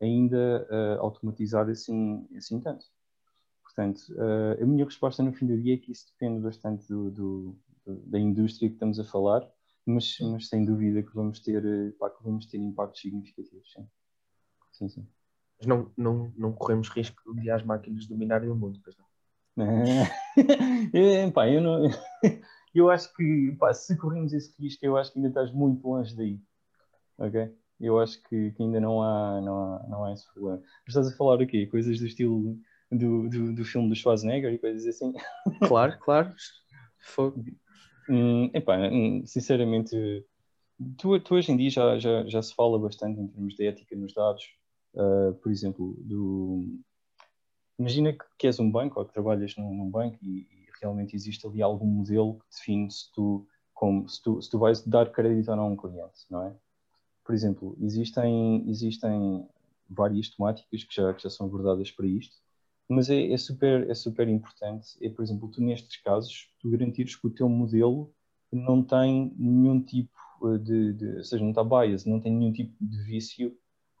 [0.00, 2.86] ainda uh, automatizar assim, assim tanto.
[3.62, 7.10] Portanto, uh, a minha resposta no fim do dia é que isso depende bastante do,
[7.10, 9.48] do, do, da indústria que estamos a falar
[9.86, 13.88] mas, mas sem dúvida que vamos ter, eh, pá, que vamos ter impactos significativos, sim.
[14.72, 15.08] Sim, sim.
[15.58, 19.06] Mas não, não, não corremos risco de as máquinas dominarem o mundo, pois não?
[20.92, 21.88] é, pá, eu não.
[22.74, 26.14] Eu acho que, pá, se corremos esse risco, eu acho que ainda estás muito longe
[26.14, 26.38] daí.
[27.16, 27.50] Ok?
[27.80, 30.58] Eu acho que, que ainda não há, não, há, não há esse problema.
[30.58, 31.66] Mas estás a falar o quê?
[31.66, 32.58] Coisas do estilo
[32.92, 35.12] do, do, do filme do Schwarzenegger e coisas assim?
[35.66, 36.34] Claro, claro.
[36.98, 37.42] Fogo.
[38.10, 39.96] Hum, epá, hum, sinceramente,
[40.98, 43.96] tu, tu, hoje em dia já, já, já se fala bastante em termos de ética
[43.96, 44.44] nos dados.
[44.96, 46.80] Uh, por exemplo, do...
[47.78, 51.14] imagina que, que, és um banco ou que trabalhas num, num banco e, e, realmente
[51.14, 55.12] existe ali algum modelo que define se tu, como, se tu, se tu vais dar
[55.12, 56.56] crédito ou não a um cliente, não é?
[57.24, 59.46] Por exemplo, existem, existem
[59.88, 62.36] várias temáticas que já, que já são abordadas para isto
[62.88, 67.16] mas é, é, super, é super importante, é, por exemplo, tu nestes casos, tu garantires
[67.16, 68.12] que o teu modelo
[68.52, 72.52] não tem nenhum tipo eh, de, de ou seja, não está bias, não tem nenhum
[72.52, 73.56] tipo de vício.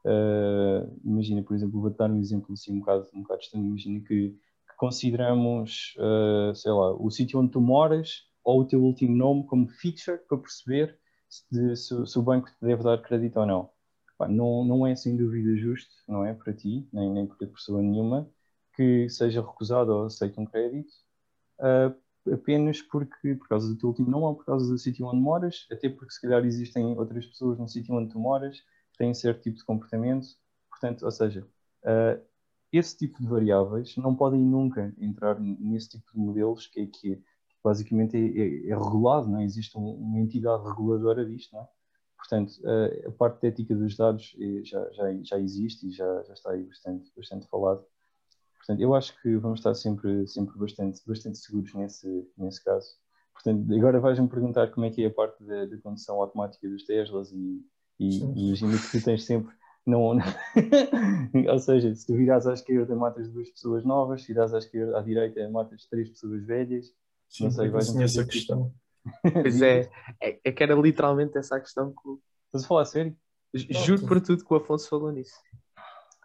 [0.06, 3.98] Uh, imagina, por exemplo, vou dar um exemplo assim um bocado, um bocado estranho, imagina
[4.00, 9.16] que, que consideramos, uh, sei lá, o sítio onde tu moras ou o teu último
[9.16, 10.96] nome como feature para perceber
[11.28, 13.70] se, se, se o banco te deve dar crédito ou não.
[14.28, 18.30] não, não é sem dúvida justo, não é para ti, nem, nem para pessoa nenhuma,
[18.76, 20.92] que seja recusado ou aceite um crédito
[21.58, 25.20] uh, apenas porque, por causa do teu último nome ou por causa do sítio onde
[25.20, 28.62] moras, até porque se calhar existem outras pessoas no sítio onde tu moras
[28.96, 30.26] têm certo tipo de comportamento.
[30.70, 31.46] Portanto, ou seja,
[31.84, 32.22] uh,
[32.72, 37.22] esse tipo de variáveis não podem nunca entrar nesse tipo de modelos que, é, que
[37.62, 39.44] basicamente é, é, é, regulado, não é?
[39.44, 41.68] existe um, uma entidade reguladora disto, não é?
[42.16, 46.22] Portanto, uh, a parte de ética dos dados é, já, já, já existe e já,
[46.24, 47.84] já está aí bastante, bastante falado.
[48.56, 52.96] Portanto, eu acho que vamos estar sempre, sempre bastante, bastante seguros nesse, nesse caso.
[53.32, 56.84] Portanto, agora vais-me perguntar como é que é a parte da, da condução automática dos
[56.84, 57.64] Teslas e,
[57.98, 59.54] e, e imagino que tu tens sempre.
[59.86, 60.24] Não, não
[61.52, 64.98] ou seja, se tu virares à esquerda, matas duas pessoas novas, se virares à esquerda,
[64.98, 66.92] à direita, matas três pessoas velhas.
[67.28, 68.72] Sim, não sei, vais essa questão.
[69.32, 69.88] Pois é,
[70.20, 72.10] é, é, que era literalmente essa a questão que.
[72.46, 73.16] Estás a falar a sério?
[73.54, 75.36] Juro por tudo que o Afonso falou nisso.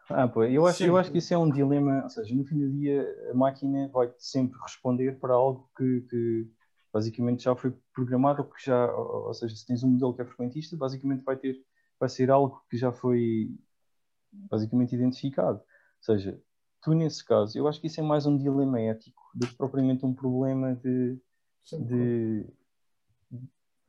[0.10, 2.58] Ah, pô, eu acho, eu acho que isso é um dilema, ou seja, no fim
[2.58, 6.48] do dia a máquina vai sempre responder para algo que, que,
[6.94, 10.26] basicamente já foi programado, que já, ou, ou seja, se tens um modelo que é
[10.26, 11.58] frequentista, basicamente vai ter,
[12.00, 13.56] vai ser algo que já foi
[14.32, 15.60] basicamente identificado.
[15.60, 16.42] Ou seja,
[16.82, 20.06] tu nesse caso, eu acho que isso é mais um dilema ético do que propriamente
[20.06, 21.20] um problema de,
[21.72, 22.46] de,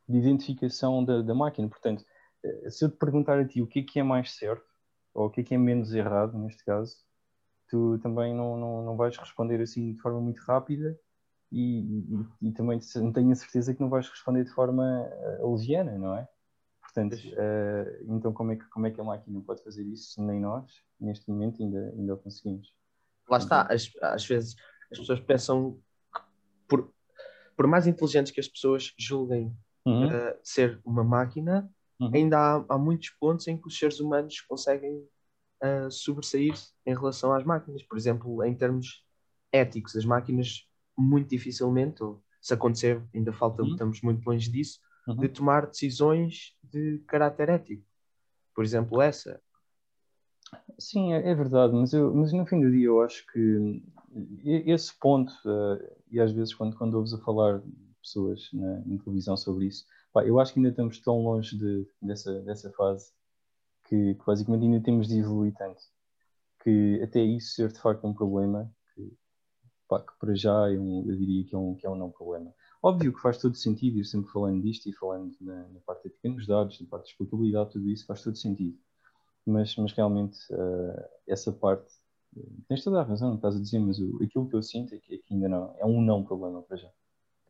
[0.09, 1.69] de identificação da, da máquina.
[1.69, 2.05] Portanto,
[2.45, 4.67] eh, se eu te perguntar a ti o que é que é mais certo,
[5.15, 6.97] ou o que é que é menos errado, neste caso,
[7.69, 10.99] tu também não, não, não vais responder assim de forma muito rápida
[11.53, 11.81] e,
[12.41, 15.07] e, e também não tenho a certeza que não vais responder de forma
[15.41, 16.27] uh, leviana, não é?
[16.81, 20.21] Portanto, uh, então como é, que, como é que a máquina pode fazer isso?
[20.23, 22.73] Nem nós, neste momento, ainda, ainda o conseguimos.
[23.29, 24.57] Lá está, às, às vezes
[24.91, 25.79] as pessoas pensam
[26.15, 26.21] que
[26.67, 26.93] por,
[27.55, 30.09] por mais inteligentes que as pessoas julguem uhum.
[30.09, 32.11] uh, ser uma máquina, uhum.
[32.15, 35.07] ainda há, há, muitos pontos em que os seres humanos conseguem
[35.63, 36.55] uh, sobressair
[36.87, 37.83] em relação às máquinas.
[37.83, 39.05] Por exemplo, em termos
[39.53, 43.71] éticos, as máquinas muito dificilmente, ou se acontecer, ainda falta, uhum.
[43.71, 45.17] estamos muito longe disso, uhum.
[45.17, 47.85] de tomar decisões de caráter ético.
[48.55, 49.41] Por exemplo, essa.
[50.79, 53.83] Sim, é, é verdade, mas, eu, mas no fim do dia eu acho que
[54.45, 55.79] esse ponto, uh,
[56.11, 59.87] e às vezes quando, quando ouves a falar de pessoas na, em televisão sobre isso,
[60.13, 63.13] pá, eu acho que ainda estamos tão longe de, dessa, dessa fase
[63.85, 65.81] que, que, basicamente ainda temos de evoluir tanto
[66.63, 68.71] que até isso ser de facto um problema
[69.99, 72.53] pá, que para já eu, eu, diria que é, um, que é um não problema.
[72.83, 76.11] Óbvio que faz todo sentido, eu sempre falando disto e falando na, na parte de
[76.11, 78.77] pequenos dados, na parte de explicabilidade, tudo isso faz todo sentido.
[79.47, 81.93] Mas, mas realmente uh, essa parte
[82.67, 84.99] Tens toda a razão, não estás a dizer, mas o, aquilo que eu sinto é
[84.99, 86.89] que, é que, ainda não é um não problema para já.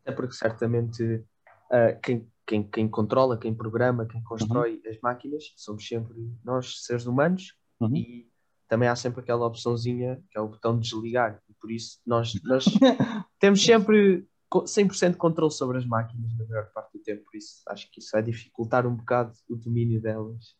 [0.00, 4.90] Até porque certamente uh, quem, quem, quem controla, quem programa, quem constrói uhum.
[4.90, 7.94] as máquinas somos sempre nós, seres humanos, uhum.
[7.94, 8.31] e
[8.72, 12.32] também há sempre aquela opçãozinha que é o botão de desligar, e por isso nós,
[12.42, 12.64] nós
[13.38, 17.61] temos sempre 100% de controle sobre as máquinas na maior parte do tempo, por isso
[17.68, 20.56] acho que isso vai dificultar um bocado o domínio delas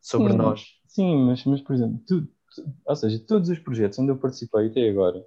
[0.00, 0.64] sobre sim, nós.
[0.86, 2.26] Sim, mas, mas por exemplo, tu,
[2.86, 5.22] ou seja, todos os projetos onde eu participei até agora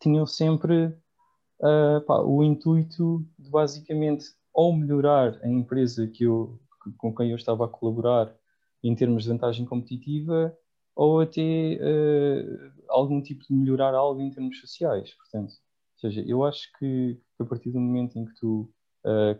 [0.00, 6.58] tinham sempre uh, pá, o intuito de basicamente ou melhorar a empresa que eu,
[6.98, 8.34] com quem eu estava a colaborar
[8.82, 10.52] em termos de vantagem competitiva
[10.94, 15.14] ou até uh, algum tipo de melhorar algo em termos sociais.
[15.14, 18.70] Portanto, ou seja, eu acho que, a partir do momento em que tu
[19.04, 19.38] uh,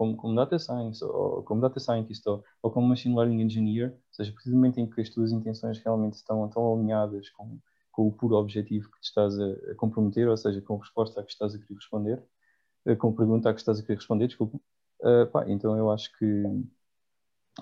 [0.00, 3.98] como, como data science, ou como data scientist, ou, ou como machine learning engineer, ou
[4.12, 7.58] seja, a partir do momento em que as tuas intenções realmente estão, estão alinhadas com,
[7.92, 11.20] com o puro objetivo que te estás a, a, comprometer, ou seja, com a resposta
[11.20, 12.24] a que estás a querer responder,
[12.86, 14.56] eh, com a pergunta a que estás a querer responder, desculpa,
[15.02, 16.44] uh, pá, então eu acho que,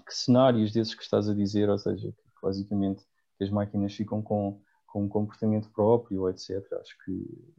[0.07, 3.05] que cenários desses que estás a dizer, ou seja, basicamente
[3.37, 7.55] que as máquinas ficam com, com um comportamento próprio, etc., acho que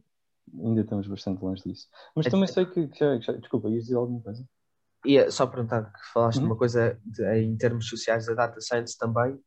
[0.54, 1.88] ainda estamos bastante longe disso.
[2.14, 4.46] Mas é também sei que, que já, já, desculpa, ias dizer alguma coisa?
[5.04, 6.46] E só perguntar que falaste uhum.
[6.46, 9.38] uma coisa de, em termos sociais, a data science também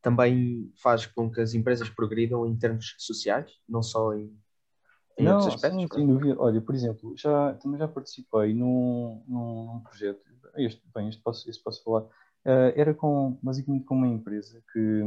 [0.00, 4.34] também faz com que as empresas progridam em termos sociais, não só em,
[5.18, 5.88] em não, outros aspectos.
[5.94, 6.36] Sim, dúvida.
[6.38, 10.20] Olha, por exemplo, já, também já participei num, num, num projeto,
[10.56, 12.06] este, bem, este posso, este posso falar,
[12.46, 15.02] uh, era com, basicamente com uma empresa que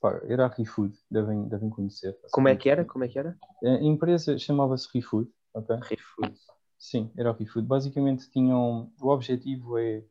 [0.00, 2.18] pá, era a ReFood, devem, devem conhecer.
[2.32, 2.84] Como é que era?
[2.84, 3.38] Como é que era?
[3.62, 5.76] A empresa chamava-se ReFood, ok?
[5.76, 6.38] ReFood.
[6.76, 7.66] Sim, era o ReFood.
[7.66, 8.92] Basicamente tinham.
[9.00, 10.04] O objetivo é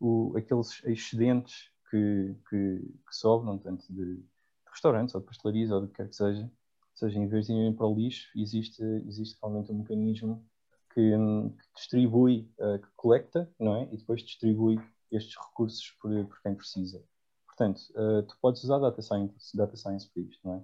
[0.00, 4.24] o, aqueles excedentes que, que, que sobram, tanto de, de,
[4.68, 6.42] restaurantes ou de pastelarias ou do que quer que seja.
[6.42, 10.44] Ou seja, em vez de irem para o lixo, existe, existe realmente um mecanismo
[10.92, 13.84] que, que distribui, uh, que coleta, não é?
[13.92, 17.02] E depois distribui estes recursos por, por quem precisa.
[17.46, 20.62] Portanto, uh, tu podes usar data science, data science para isto, não é?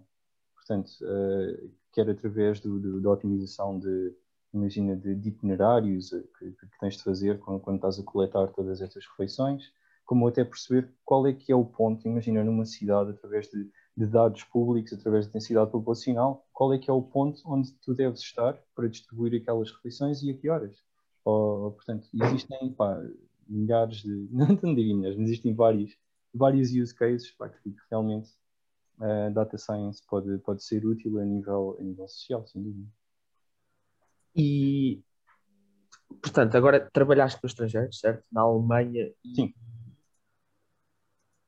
[0.55, 4.15] Portanto, uh, quer através do, do, da otimização de
[4.53, 8.49] imagina, de, de itinerários eh, que, que, tens de fazer quando, quando, estás a coletar
[8.49, 9.73] todas estas refeições,
[10.05, 14.07] como até perceber qual é que é o ponto, imagina, numa cidade, através de, de
[14.07, 18.21] dados públicos, através da densidade populacional, qual é que é o ponto onde tu deves
[18.21, 20.77] estar para distribuir aquelas refeições e a que horas.
[21.25, 23.01] Ou, portanto, existem pá,
[23.49, 25.97] milhares de, não diria milhares, mas existem vários,
[26.35, 28.31] vários use cases pá, que realmente
[28.99, 32.89] a uh, data science pode, pode ser útil a nível, a nível social, sem dúvida.
[34.35, 35.03] E,
[36.23, 38.25] portanto, agora trabalhaste no estrangeiro, certo?
[38.31, 39.13] Na Alemanha.
[39.25, 39.35] E...
[39.35, 39.55] Sim.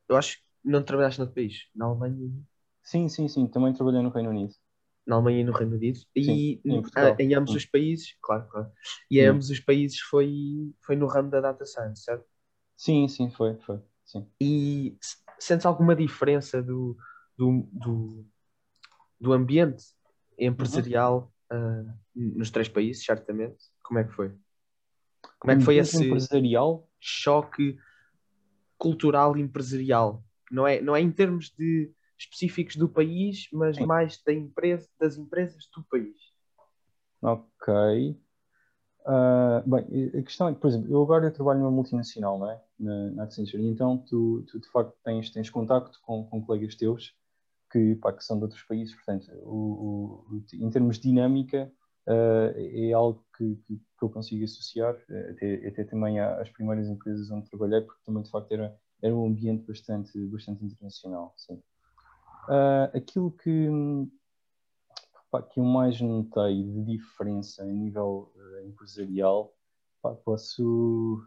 [0.09, 1.68] Eu acho que não trabalhaste no país.
[1.74, 2.30] Na Alemanha.
[2.82, 3.47] Sim, sim, sim.
[3.47, 4.55] Também trabalhei no Reino Unido.
[5.07, 5.98] Na Alemanha e no Reino Unido.
[5.98, 6.82] Sim, e em,
[7.18, 7.57] em ambos sim.
[7.59, 8.70] os países, claro, claro.
[9.11, 12.24] E em ambos os países foi, foi no ramo da data science, certo?
[12.76, 13.80] Sim, sim, foi, foi.
[14.05, 14.26] Sim.
[14.40, 14.96] E
[15.38, 16.96] sentes alguma diferença do,
[17.36, 18.26] do, do,
[19.20, 19.84] do ambiente
[20.38, 23.64] empresarial uh, nos três países, certamente.
[23.82, 24.32] Como é que foi?
[25.38, 26.88] Como é que foi esse empresarial?
[26.98, 27.76] choque
[28.78, 30.24] cultural e empresarial?
[30.50, 33.86] Não é, não é em termos de específicos do país, mas Sim.
[33.86, 36.16] mais da empresa, das empresas do país.
[37.22, 38.18] Ok.
[39.06, 42.60] Uh, bem, a questão é que, por exemplo, eu agora trabalho numa multinacional, não é?
[42.78, 46.74] Na, na Accenture, e então tu, tu, de facto tens, tens contacto com, com colegas
[46.74, 47.14] teus
[47.70, 51.70] que, pá, que são de outros países, portanto, o, o, em termos de dinâmica,
[52.08, 54.96] uh, é algo que, que, que, eu consigo associar,
[55.30, 59.26] até, até também às primeiras empresas onde trabalhei, porque também, de facto, era, era um
[59.26, 61.60] ambiente bastante, bastante internacional, sim.
[62.49, 63.68] Uh, aquilo que,
[65.30, 69.55] pá, que eu mais notei de diferença a nível uh, empresarial,
[70.03, 71.22] pá, posso.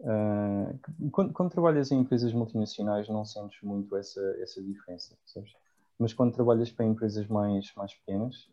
[0.00, 0.78] Uh,
[1.10, 5.52] quando, quando, trabalhas em empresas multinacionais, não sentes muito essa, essa diferença, sabes?
[5.98, 8.50] Mas quando trabalhas para empresas mais, mais pequenas,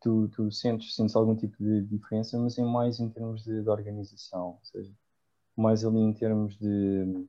[0.00, 3.68] tu, tu sentes, sentes algum tipo de diferença, mas é mais em termos de, de
[3.68, 4.90] organização, ou seja,
[5.54, 7.28] mais ali em termos de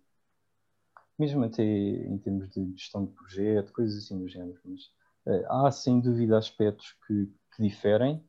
[1.20, 4.60] mesmo até em termos de gestão de projeto, coisas assim do género.
[4.66, 4.82] Mas
[5.26, 8.24] uh, há sem dúvida aspectos que, que diferem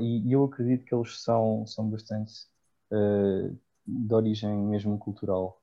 [0.00, 2.32] e, e, eu acredito que eles são, são bastante
[2.90, 5.60] uh, de origem mesmo cultural.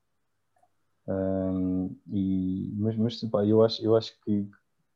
[1.07, 4.47] Um, e, mas mas pá, eu, acho, eu acho que,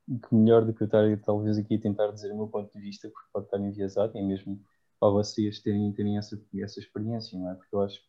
[0.08, 2.80] que melhor do que eu estar talvez aqui a tentar dizer o meu ponto de
[2.80, 4.62] vista, porque pode estar enviesado, é mesmo
[5.00, 7.56] para vocês terem, terem essa, essa experiência, não é?
[7.56, 8.00] Porque eu acho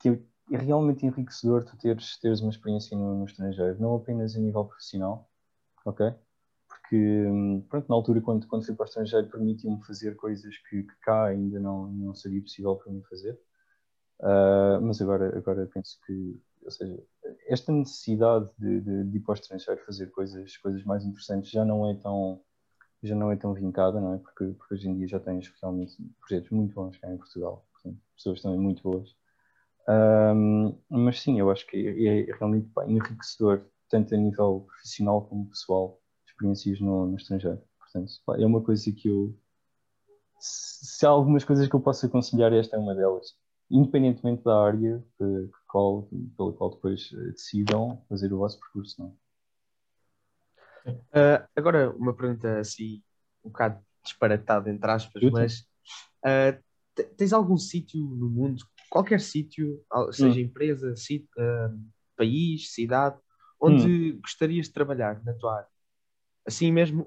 [0.00, 0.20] que
[0.50, 4.64] é realmente enriquecedor tu teres, teres uma experiência no, no, estrangeiro, não apenas a nível
[4.64, 5.30] profissional,
[5.84, 6.12] ok?
[6.68, 10.82] Porque, hum, pronto, na altura, quando, quando fui para o estrangeiro, permitiu-me fazer coisas que,
[10.82, 13.38] que, cá ainda não, não seria possível para mim fazer.
[14.20, 17.02] Uh, mas agora, agora penso que, ou seja,
[17.46, 21.64] esta necessidade de, de, de ir para o estrangeiro fazer coisas, coisas mais interessantes já
[21.64, 22.40] não é tão
[23.02, 24.18] já não é tão vincada, não é?
[24.18, 27.98] Porque, porque hoje em dia já tens realmente projetos muito bons cá em Portugal, portanto,
[28.14, 29.16] pessoas também muito boas
[29.90, 35.22] um, mas sim, eu acho que é, é realmente pá, enriquecedor, tanto a nível profissional
[35.26, 37.60] como pessoal, experiências no, no estrangeiro.
[37.78, 39.36] Portanto, pá, é uma coisa que eu.
[40.38, 43.34] Se há algumas coisas que eu posso aconselhar, esta é uma delas.
[43.70, 49.16] Independentemente da área que, qual, pela qual depois eh, decidam fazer o vosso percurso, não
[50.86, 53.02] uh, Agora, uma pergunta assim,
[53.44, 55.60] um bocado disparatada, entre aspas, mas
[56.24, 59.82] uh, tens algum sítio no mundo qualquer sítio,
[60.12, 60.42] seja hum.
[60.42, 61.80] empresa, uh,
[62.16, 63.16] país, cidade,
[63.60, 64.20] onde hum.
[64.20, 65.68] gostarias de trabalhar na tua área?
[66.46, 67.06] Assim mesmo,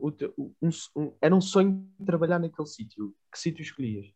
[0.61, 3.13] um, um, era um sonho trabalhar naquele sítio.
[3.31, 4.07] Que sítio escolhias?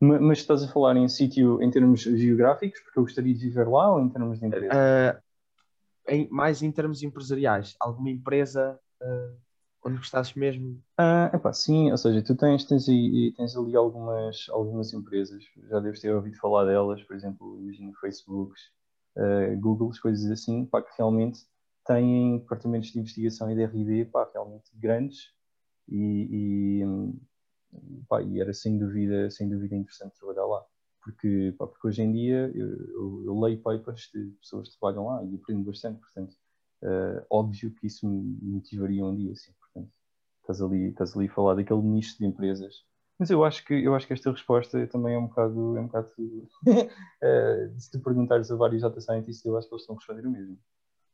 [0.00, 3.66] Mas, mas estás a falar em sítio em termos geográficos, porque eu gostaria de viver
[3.66, 4.74] lá, ou em termos de empresa?
[4.74, 5.22] Uh,
[6.08, 7.74] em, mais em termos empresariais.
[7.80, 9.47] Alguma empresa uh,
[9.84, 10.82] onde gostasses mesmo?
[10.96, 16.00] Ah, epá, sim, ou seja, tu tens, tens, tens ali algumas, algumas empresas, já deves
[16.00, 18.60] ter ouvido falar delas, por exemplo, imagino Facebooks,
[19.16, 21.40] uh, coisas assim, pá, que realmente
[21.86, 25.32] têm departamentos de investigação e de R&D, pá, realmente grandes
[25.88, 30.64] e, e, pá, e, era sem dúvida, sem dúvida interessante trabalhar lá.
[31.02, 35.06] Porque, pá, porque hoje em dia eu, eu, eu leio papers de pessoas que trabalham
[35.06, 36.36] lá e aprendo bastante, portanto,
[36.82, 39.52] uh, óbvio que isso me motivaria um dia, sim
[40.50, 42.84] estás ali, estás ali a falar daquele nicho de empresas.
[43.18, 45.76] Mas eu acho que, eu acho que esta resposta também é um bocado.
[45.76, 46.08] É um bocado
[46.66, 50.26] uh, se te perguntares a vários data scientists, eu acho que eles estão a responder
[50.26, 50.58] o mesmo.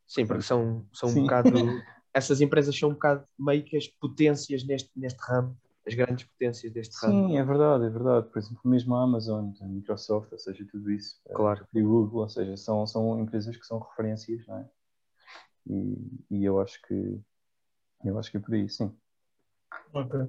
[0.07, 1.51] Sim, porque são, são um bocado.
[2.13, 5.57] essas empresas são um bocado meio que as potências neste, neste ramo,
[5.87, 7.29] as grandes potências deste ramo.
[7.29, 8.29] Sim, é verdade, é verdade.
[8.29, 11.19] Por exemplo, mesmo a Amazon, a Microsoft, ou seja, tudo isso.
[11.27, 11.67] Eh, claro.
[11.73, 14.69] E o Google, ou seja, são, são empresas que são referências, não é?
[15.67, 15.97] E,
[16.31, 17.19] e eu acho que.
[18.05, 18.95] Eu acho que é por aí, sim.
[19.93, 20.29] Ok.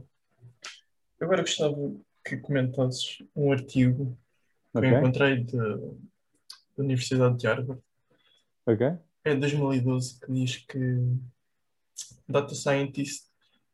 [1.19, 1.75] Agora gostava
[2.23, 4.17] que comentasses um artigo
[4.71, 4.91] que okay.
[4.91, 7.81] eu encontrei de, da Universidade de Harvard.
[8.65, 8.87] Ok.
[9.23, 10.79] É de 2012 que diz que
[12.27, 13.25] Data Scientist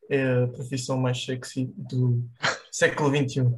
[0.08, 2.22] é a profissão mais sexy do
[2.70, 3.54] século XXI.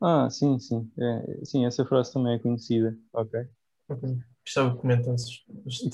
[0.00, 0.90] Ah, sim, sim.
[0.98, 2.96] É, sim, essa frase também é conhecida.
[3.12, 3.46] Ok.
[3.88, 4.18] Ok.
[4.44, 5.44] Gostava que comentasses.
[5.66, 5.90] Este,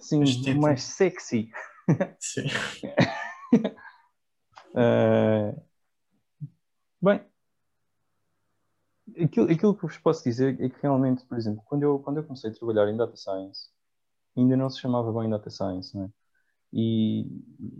[0.00, 1.50] sim, este mais sexy.
[2.18, 2.46] Sim.
[4.74, 5.60] Uh,
[7.00, 7.20] bem,
[9.24, 12.24] aquilo, aquilo que vos posso dizer é que realmente, por exemplo, quando eu, quando eu
[12.24, 13.68] comecei a trabalhar em Data Science,
[14.36, 16.10] ainda não se chamava bem Data Science, né?
[16.72, 17.26] E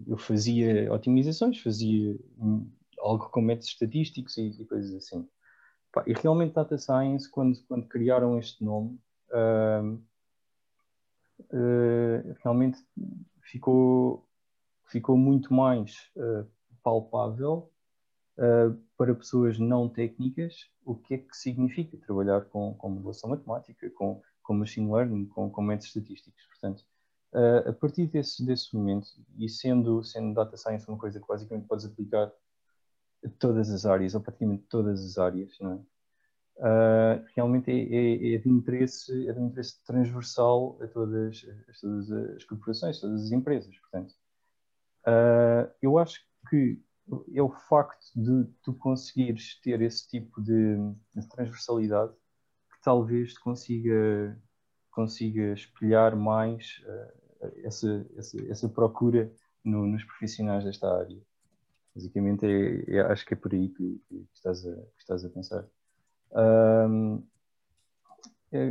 [0.06, 2.18] eu fazia otimizações, fazia
[2.98, 5.28] algo com métodos estatísticos e, e coisas assim.
[6.06, 8.98] E realmente Data Science, quando, quando criaram este nome,
[9.30, 9.94] uh,
[11.52, 12.78] uh, realmente
[13.42, 14.28] ficou,
[14.86, 16.48] ficou muito mais uh,
[16.82, 17.70] palpável
[18.38, 23.88] uh, para pessoas não técnicas o que é que significa trabalhar com, com modelação matemática,
[23.90, 26.44] com, com machine learning, com, com métodos estatísticos.
[26.46, 26.84] Portanto,
[27.32, 31.66] uh, a partir desse, desse momento, e sendo, sendo data science uma coisa que basicamente
[31.66, 32.32] podes aplicar
[33.24, 35.80] a todas as áreas, ou praticamente todas as áreas, não é?
[36.60, 42.10] Uh, realmente é, é, é, de interesse, é de interesse transversal a todas, a todas
[42.12, 43.74] as corporações, todas as empresas.
[43.78, 44.12] Portanto,
[45.06, 46.80] uh, eu acho que
[47.34, 50.76] é o facto de tu conseguires ter esse tipo de,
[51.14, 54.40] de transversalidade que talvez te consiga,
[54.90, 59.32] consiga espelhar mais uh, essa, essa, essa procura
[59.64, 61.20] no, nos profissionais desta área.
[61.94, 65.28] Basicamente, é, é, acho que é por aí que, que, estás, a, que estás a
[65.30, 65.66] pensar.
[66.32, 67.26] Um,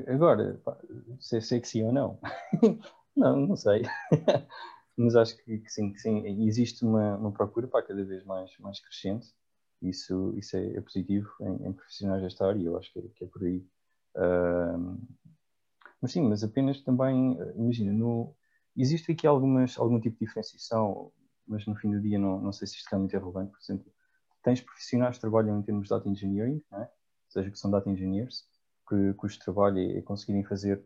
[0.07, 0.77] agora, pá,
[1.19, 2.19] se é sexy ou não,
[3.15, 3.83] não, não sei.
[4.99, 8.51] Mas acho que, que, sim, que sim, existe uma, uma procura para cada vez mais,
[8.59, 9.33] mais crescente.
[9.81, 13.23] Isso, isso é, é positivo em, em, profissionais desta área, eu acho que é, que
[13.23, 13.65] é por aí.
[14.17, 14.97] Um,
[16.01, 18.35] mas sim, mas apenas também, imagina, no,
[18.75, 21.13] existe aqui algumas, algum tipo de diferenciação,
[21.47, 23.51] mas no fim do dia não, não sei se isto é relevante.
[23.51, 23.89] Por exemplo,
[24.43, 26.89] tens profissionais que trabalham em termos de data engineering, é?
[27.29, 28.45] seja, que são data engineers,
[28.85, 30.83] que, cujo trabalho é, é conseguirem fazer,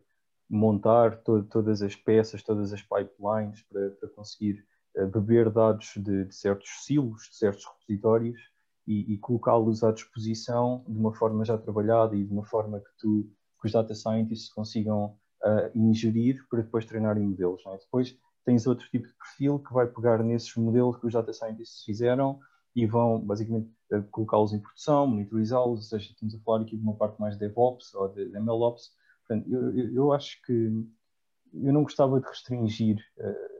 [0.54, 4.64] montar to, todas as peças, todas as pipelines para, para conseguir
[4.96, 8.40] uh, beber dados de, de, certos silos, de certos repositórios
[8.86, 12.90] e, e colocá-los à disposição de uma forma já trabalhada e de uma forma que,
[12.98, 13.30] tu,
[13.60, 17.62] que os data scientists consigam uh, ingerir para depois treinarem modelos.
[17.66, 17.76] É?
[17.78, 21.82] Depois tens outro tipo de perfil que vai pegar nesses modelos que os data scientists
[21.84, 22.38] fizeram
[22.76, 23.70] e vão basicamente
[24.10, 27.40] colocá-los em produção, monitorizá-los, ou seja, estamos a falar aqui de uma parte mais de
[27.40, 28.90] DevOps ou de MLOps.
[29.26, 33.54] Portanto, eu, eu, eu, acho que eu não gostava de restringir uh,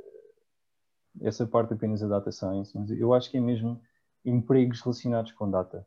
[1.22, 3.80] essa parte apenas a data science, mas eu acho que é mesmo
[4.24, 5.86] empregos relacionados com data.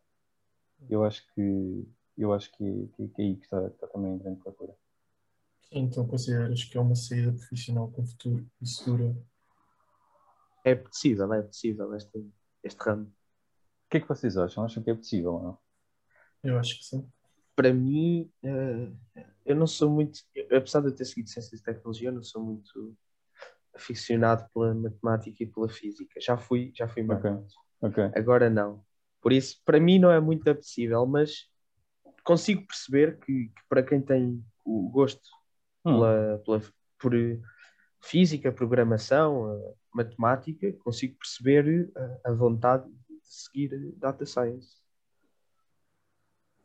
[0.90, 4.14] Eu acho que eu acho que, é, que, que é aí que está, está também
[4.14, 4.76] em grande procura.
[5.72, 9.16] Então consideras que é uma saída profissional com futuro e segura?
[10.64, 12.26] É possível, é possível este,
[12.64, 13.06] este ramo.
[13.06, 14.64] O que é que vocês acham?
[14.64, 15.58] Acham que é possível ou não?
[16.44, 17.08] Eu acho que sim.
[17.56, 18.96] Para mim, uh,
[19.48, 20.20] eu não sou muito,
[20.56, 22.96] apesar de eu ter seguido ciências de tecnologia, eu não sou muito
[23.74, 26.20] aficionado pela matemática e pela física.
[26.20, 27.20] Já fui, já fui mais.
[27.20, 27.32] Okay.
[27.82, 28.20] Okay.
[28.20, 28.84] Agora não.
[29.22, 31.50] Por isso, para mim não é muito possível, mas
[32.24, 35.30] consigo perceber que, que para quem tem o gosto
[35.86, 35.94] hum.
[35.94, 36.62] pela, pela,
[37.00, 37.14] por
[38.02, 41.92] física, programação, matemática, consigo perceber
[42.24, 42.90] a, a vontade
[43.28, 44.78] seguir data science.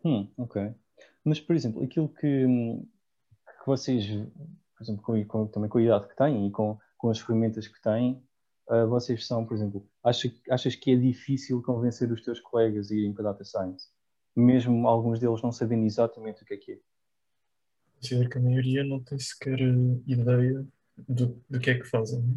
[0.04, 0.74] Hum, ok.
[1.24, 4.06] Mas, por exemplo, aquilo que, que vocês,
[4.76, 7.68] por exemplo, com, com, também com a idade que têm e com, com as ferramentas
[7.68, 8.22] que têm,
[8.68, 12.94] uh, vocês são, por exemplo, achas, achas que é difícil convencer os teus colegas a
[12.94, 13.88] irem para Data Science?
[14.34, 16.78] Mesmo alguns deles não sabendo exatamente o que é que é?
[17.96, 20.66] Considero que a maioria não tem sequer ideia
[20.96, 22.34] do, do que é que fazem.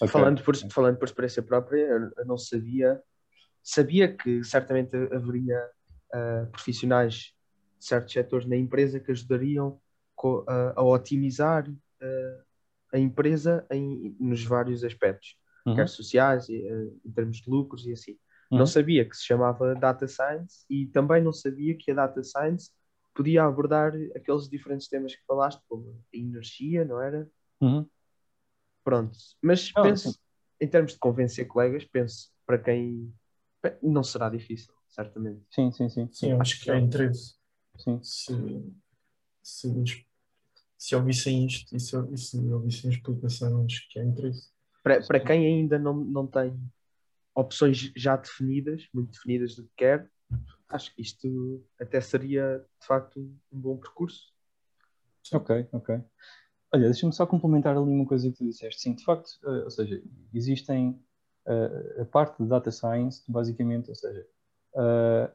[0.00, 0.08] Okay.
[0.08, 3.00] Falando, por, falando por experiência própria, eu não sabia
[3.68, 5.58] sabia que certamente haveria
[6.14, 7.34] uh, profissionais
[7.78, 9.80] certos setores na empresa que ajudariam
[10.74, 12.42] a otimizar uh,
[12.92, 15.76] a empresa em, nos vários aspectos, uhum.
[15.76, 18.18] quer sociais, em termos de lucros e assim.
[18.50, 18.58] Uhum.
[18.58, 22.70] Não sabia que se chamava Data Science e também não sabia que a Data Science
[23.14, 27.28] podia abordar aqueles diferentes temas que falaste, como a energia, não era?
[27.60, 27.86] Uhum.
[28.82, 30.18] Pronto, mas oh, penso, sim.
[30.60, 33.12] em termos de convencer colegas, penso para quem
[33.82, 35.42] não será difícil, certamente.
[35.50, 36.08] Sim, sim, sim.
[36.10, 37.37] Sim, acho que é interesse.
[37.78, 38.00] Sim.
[38.02, 38.34] Se,
[39.42, 40.04] se,
[40.76, 44.50] se ouvissem isto e se, se ouvissem a explicação, acho que é interesse.
[44.82, 46.58] Para, para quem ainda não, não tem
[47.34, 50.10] opções já definidas, muito definidas do que quer,
[50.68, 53.20] acho que isto até seria de facto
[53.52, 54.32] um bom percurso.
[55.32, 56.00] Ok, ok.
[56.72, 58.80] Olha, deixa-me só complementar ali uma coisa que tu disseste.
[58.80, 60.02] Sim, de facto, uh, ou seja,
[60.34, 61.00] existem
[62.00, 64.26] a parte de data science, basicamente, ou seja,
[64.74, 65.32] uh,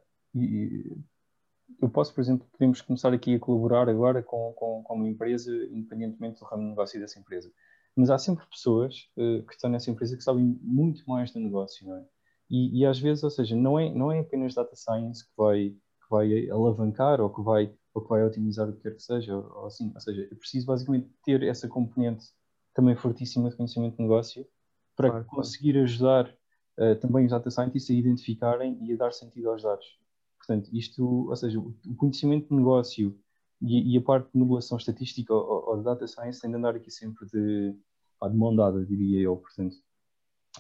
[1.83, 5.51] eu posso, por exemplo, podemos começar aqui a colaborar agora com, com, com, uma empresa,
[5.69, 7.51] independentemente do ramo de negócio dessa empresa.
[7.93, 11.85] Mas há sempre pessoas uh, que estão nessa empresa que sabem muito mais do negócio,
[11.85, 12.05] não é?
[12.49, 15.69] E, e, às vezes, ou seja, não é, não é apenas data science que vai,
[15.71, 19.35] que vai alavancar ou que vai, ou que vai otimizar o que quer que seja,
[19.35, 22.27] ou, ou assim, ou seja, é preciso basicamente ter essa componente
[22.73, 24.47] também fortíssima de conhecimento de negócio
[24.95, 26.33] para claro, conseguir ajudar
[26.79, 30.02] uh, também os data scientists a identificarem e a dar sentido aos dados.
[30.45, 33.17] Portanto, isto, ou seja, o conhecimento de negócio
[33.61, 36.75] e, e a parte de modelação estatística ou, ou, de data science tem de andar
[36.75, 39.37] aqui sempre de, de mão dada, diria eu.
[39.37, 39.75] Portanto,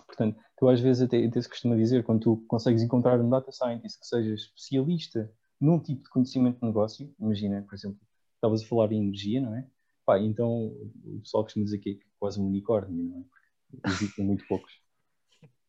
[0.07, 3.51] Portanto, tu às vezes até, até se costuma dizer, quando tu consegues encontrar um data
[3.51, 5.31] scientist que seja especialista
[5.61, 7.99] num tipo de conhecimento de negócio, imagina, por exemplo,
[8.35, 9.67] estavas a falar em energia, não é?
[10.05, 10.67] Pá, então
[11.05, 13.23] o pessoal costuma dizer que é quase um unicórnio, não é?
[13.69, 14.73] Porque existem muito poucos.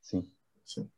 [0.01, 0.29] Sim.
[0.65, 0.91] Sim.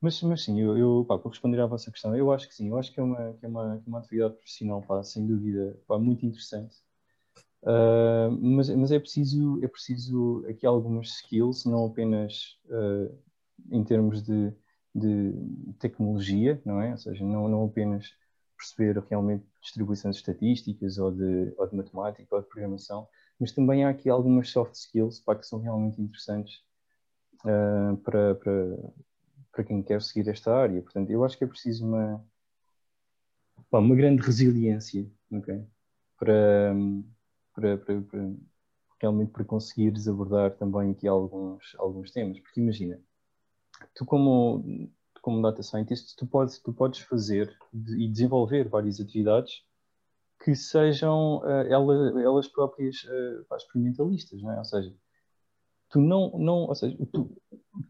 [0.00, 2.68] Mas, mas sim, eu, eu pá, para responder à vossa questão, eu acho que sim,
[2.68, 5.26] eu acho que é uma, que é uma, que é uma atividade profissional, pá, sem
[5.26, 6.76] dúvida, pá, muito interessante.
[7.62, 13.12] Uh, mas, mas é preciso, é preciso aqui algumas skills, não apenas uh,
[13.72, 14.52] em termos de,
[14.94, 15.32] de
[15.78, 16.92] tecnologia, não é?
[16.92, 18.14] Ou seja, não, não apenas
[18.56, 23.90] perceber realmente distribuições estatísticas ou de, ou de matemática ou de programação, mas também há
[23.90, 26.60] aqui algumas soft skills pá, que são realmente interessantes
[27.44, 28.78] uh, para, para,
[29.56, 30.82] para quem quer seguir esta área.
[30.82, 32.22] Portanto, eu acho que é preciso uma,
[33.70, 35.64] pá, uma grande resiliência okay?
[36.18, 36.74] para,
[37.54, 38.34] para, para, para,
[39.00, 42.38] realmente para conseguires abordar também aqui alguns, alguns temas.
[42.38, 43.00] Porque imagina,
[43.94, 44.90] tu como,
[45.22, 49.64] como data scientist, tu podes, tu podes fazer e desenvolver várias atividades
[50.44, 54.58] que sejam uh, elas, elas próprias uh, experimentalistas, não é?
[54.58, 54.94] Ou seja,
[55.96, 57.34] tu não, não ou seja, tu,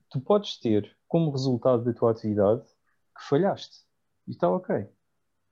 [0.09, 2.63] tu podes ter como resultado da tua atividade
[3.17, 3.85] que falhaste.
[4.29, 4.77] E está ok.
[4.77, 4.87] Ou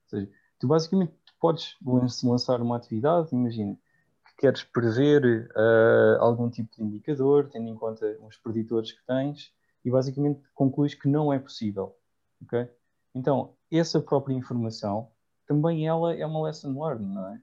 [0.06, 0.30] seja,
[0.60, 1.74] tu basicamente podes
[2.22, 3.76] lançar uma atividade, imagina,
[4.24, 9.52] que queres prever uh, algum tipo de indicador, tendo em conta os preditores que tens,
[9.84, 11.96] e basicamente concluis que não é possível.
[12.42, 12.70] ok?
[13.16, 15.10] Então, essa própria informação,
[15.44, 17.40] também ela é uma lesson learned, não é?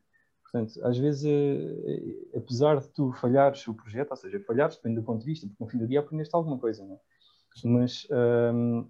[0.52, 5.04] Portanto, às vezes, uh, apesar de tu falhares o projeto, ou seja, falhares, depende do
[5.04, 7.00] ponto de vista, porque no fim do dia aprendeste alguma coisa, não é?
[7.64, 8.08] Mas,
[8.54, 8.90] um,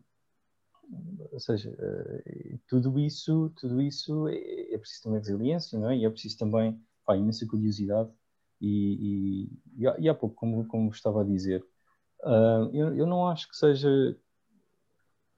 [1.31, 5.97] ou seja, uh, tudo isso, tudo isso é, é, preciso também resiliência, não é?
[5.97, 8.09] E é preciso também pá, imensa curiosidade.
[8.59, 9.47] E,
[9.77, 11.63] e, e, há, pouco, como, como estava a dizer,
[12.23, 14.17] uh, eu, eu não acho que seja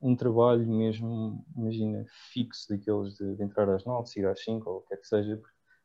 [0.02, 4.78] um trabalho mesmo, imagina, fixo daqueles de, de entrar às 9, sair às 5 ou
[4.78, 5.42] o que quer que seja,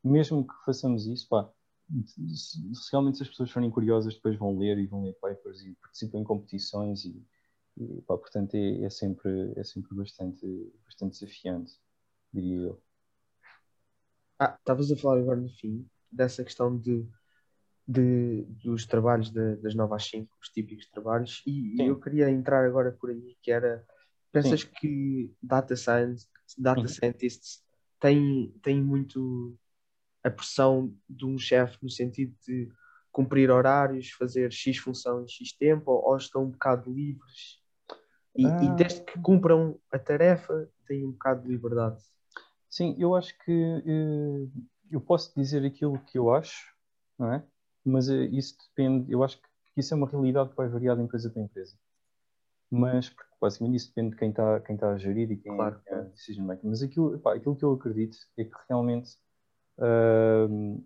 [0.08, 1.50] mesmo que façamos isso, pá,
[2.06, 2.60] se,
[2.92, 6.18] realmente se as pessoas forem curiosas, depois vão ler e vão ler papers e participam
[6.18, 7.24] em competições e,
[7.76, 10.46] e pá, portanto é, é, sempre, é sempre bastante,
[10.84, 11.72] bastante desafiante,
[12.32, 12.82] diria eu.
[14.38, 17.06] Ah, estavas a falar agora no fim dessa questão de,
[17.86, 21.88] de dos trabalhos de, das novas 5, os típicos trabalhos, e Sim.
[21.88, 23.84] eu queria entrar agora por aí, que era,
[24.30, 24.68] pensas Sim.
[24.78, 26.88] que data science, data uhum.
[26.88, 27.64] scientists
[27.98, 29.58] têm, têm muito
[30.28, 32.70] a pressão de um chefe no sentido de
[33.10, 37.58] cumprir horários, fazer X função em X tempo, ou, ou estão um bocado livres.
[38.36, 38.62] E, ah.
[38.62, 42.00] e, desde que cumpram a tarefa, têm um bocado de liberdade.
[42.68, 44.52] Sim, eu acho que uh,
[44.90, 46.72] eu posso dizer aquilo que eu acho,
[47.18, 47.44] não é?
[47.84, 51.02] Mas uh, isso depende, eu acho que isso é uma realidade que vai variar de
[51.02, 51.76] empresa para empresa.
[52.70, 55.80] Mas, porque basicamente isso depende de quem está quem tá a gerir e quem claro.
[55.86, 56.68] é a decision maker.
[56.68, 59.16] Mas aquilo, pá, aquilo que eu acredito é que realmente
[59.78, 60.84] Uh,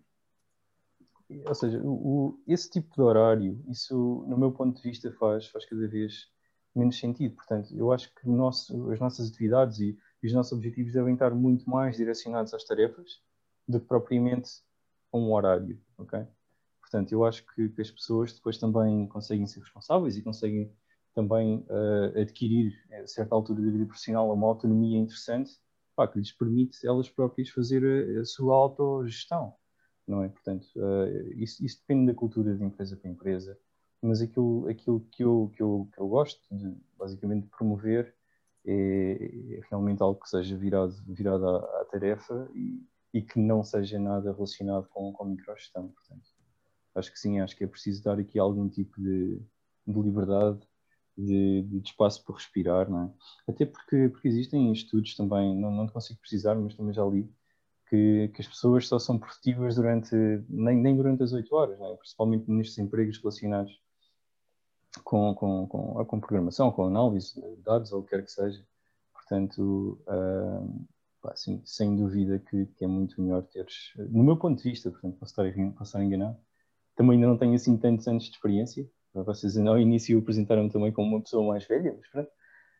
[1.46, 5.46] ou seja, o, o, esse tipo de horário, isso, no meu ponto de vista, faz,
[5.46, 6.30] faz cada vez
[6.74, 7.34] menos sentido.
[7.34, 11.30] Portanto, eu acho que nosso, as nossas atividades e, e, os nossos objetivos devem estar
[11.34, 13.20] muito mais direcionados às tarefas
[13.66, 14.50] do que propriamente
[15.12, 16.26] a um horário, ok?
[16.80, 20.70] Portanto, eu acho que, que as pessoas depois também conseguem ser responsáveis e conseguem
[21.14, 25.52] também uh, adquirir, a certa altura da vida profissional, uma autonomia interessante
[25.94, 29.54] pá, que lhes permite elas próprias fazer a, a sua autogestão,
[30.06, 30.28] não é?
[30.28, 33.58] Portanto, uh, isso, isso, depende da cultura de empresa para empresa,
[34.00, 38.14] mas aquilo, aquilo que, eu, que, eu, que eu gosto de, basicamente, promover
[38.64, 43.62] é, é realmente algo que seja virado, virado à, à tarefa e, e, que não
[43.62, 46.28] seja nada relacionado com, com microgestão, portanto.
[46.94, 49.40] Acho que sim, acho que é preciso dar aqui algum tipo de,
[49.86, 50.60] de liberdade
[51.16, 53.50] de, de, espaço para respirar, não é?
[53.50, 57.30] Até porque, porque existem estudos também, não, não consigo precisar, mas também já li,
[57.88, 60.14] que, que as pessoas só são produtivas durante,
[60.48, 61.96] nem, nem durante as 8 horas, é?
[61.96, 63.78] principalmente nestes empregos relacionados
[65.04, 68.64] com, com, com, com programação, com análise de dados ou o que quer que seja.
[69.12, 70.86] Portanto, uh,
[71.20, 75.18] pá, sem dúvida que, que, é muito melhor teres, no meu ponto de vista, portanto,
[75.18, 76.36] posso estar, posso estar enganado,
[76.96, 81.16] também ainda não tenho assim tantos anos de experiência, vocês ao início apresentaram-me também como
[81.16, 82.30] uma pessoa mais velha, mas pronto,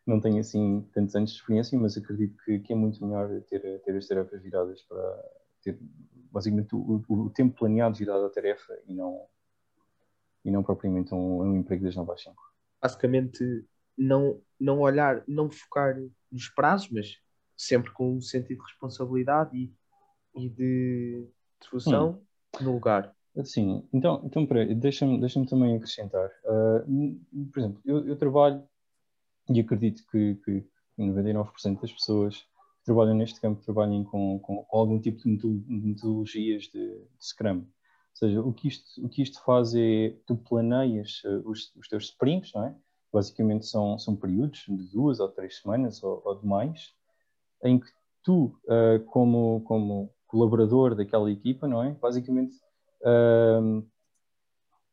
[0.05, 3.79] não tenho assim tantos anos de experiência, mas acredito que, que é muito melhor ter,
[3.79, 5.31] ter as tarefas viradas para
[5.61, 5.79] ter
[6.31, 9.25] basicamente o, o, tempo planeado virado à tarefa e não,
[10.43, 12.35] e não propriamente um, um emprego das 9 às 5.
[12.81, 13.65] Basicamente,
[13.97, 15.95] não, não olhar, não focar
[16.31, 17.17] nos prazos, mas
[17.55, 19.73] sempre com um sentido de responsabilidade e,
[20.35, 21.27] e de
[21.61, 22.21] devoção
[22.59, 22.63] hum.
[22.63, 23.15] no lugar.
[23.43, 26.29] Sim, então, então deixa-me deixa também acrescentar.
[26.45, 27.19] Uh,
[27.51, 28.63] por exemplo, eu, eu, trabalho
[29.49, 30.63] e acredito que, que
[30.99, 36.63] 99% das pessoas que trabalham neste campo trabalhem com, com, com algum tipo de metodologias
[36.63, 37.57] de, de, Scrum.
[37.61, 37.65] Ou
[38.13, 42.05] seja, o que isto, o que isto faz é tu planeias uh, os, os teus
[42.05, 42.75] sprints, não é?
[43.11, 46.93] Basicamente são, são períodos de duas ou três semanas ou, ou mais,
[47.63, 47.87] em que
[48.21, 51.93] tu, uh, como, como colaborador daquela equipa, não é?
[51.93, 52.55] Basicamente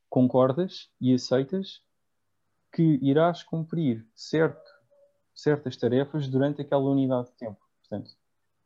[0.09, 1.83] concordas e aceitas
[2.73, 4.71] que irás cumprir certo,
[5.35, 7.61] certas tarefas durante aquela unidade de tempo.
[7.81, 8.11] Portanto,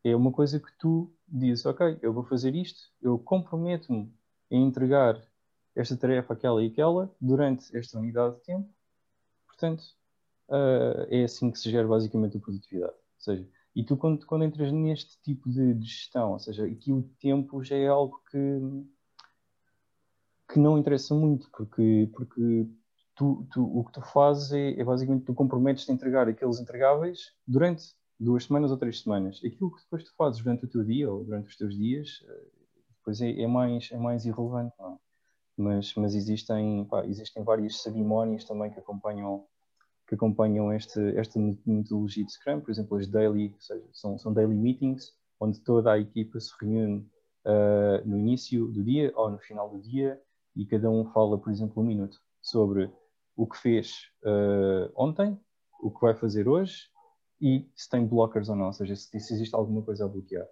[0.03, 4.12] é uma coisa que tu dizes, ok, eu vou fazer isto, eu comprometo-me
[4.51, 5.20] a entregar
[5.74, 8.68] esta tarefa, aquela e aquela, durante esta unidade de tempo.
[9.47, 9.82] Portanto,
[10.49, 12.92] uh, é assim que se gera basicamente a produtividade.
[12.92, 17.03] Ou seja, e tu quando, quando entras neste tipo de gestão, ou seja, aqui o
[17.18, 18.61] tempo já é algo que
[20.55, 22.68] que não interessa muito, porque, porque
[23.16, 27.32] tu, tu, o que tu fazes é, é basicamente tu comprometes-te a entregar aqueles entregáveis
[27.44, 29.40] durante duas semanas ou três semanas.
[29.44, 32.44] Aquilo que depois tu fazes durante o teu dia ou durante os teus dias, eh,
[32.98, 34.72] depois é, é mais, é mais irrelevante.
[34.78, 34.84] É?
[35.57, 39.44] Mas, mas existem, pá, existem várias cerimónias também que acompanham
[40.07, 44.55] que acompanham este, esta metodologia de Scrum, por exemplo, as daily, seja, são, são daily
[44.55, 46.98] meetings, onde toda a equipa se reúne
[47.46, 50.20] uh, no início do dia ou no final do dia
[50.57, 52.90] e cada um fala, por exemplo, um minuto sobre
[53.36, 55.38] o que fez uh, ontem,
[55.80, 56.88] o que vai fazer hoje
[57.40, 60.46] e se tem blockers ou não, ou seja, se, se existe alguma coisa a bloquear.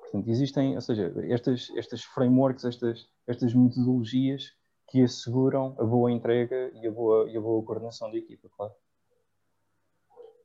[0.00, 4.52] Portanto, existem, ou seja, estas, estas frameworks, estas, estas metodologias
[4.88, 8.72] que asseguram a boa entrega e a boa, e a boa coordenação da equipa, claro.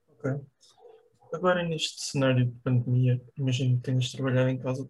[0.09, 0.31] Ok.
[1.33, 4.87] Agora, neste cenário de pandemia, imagino que tenhas trabalhado em casa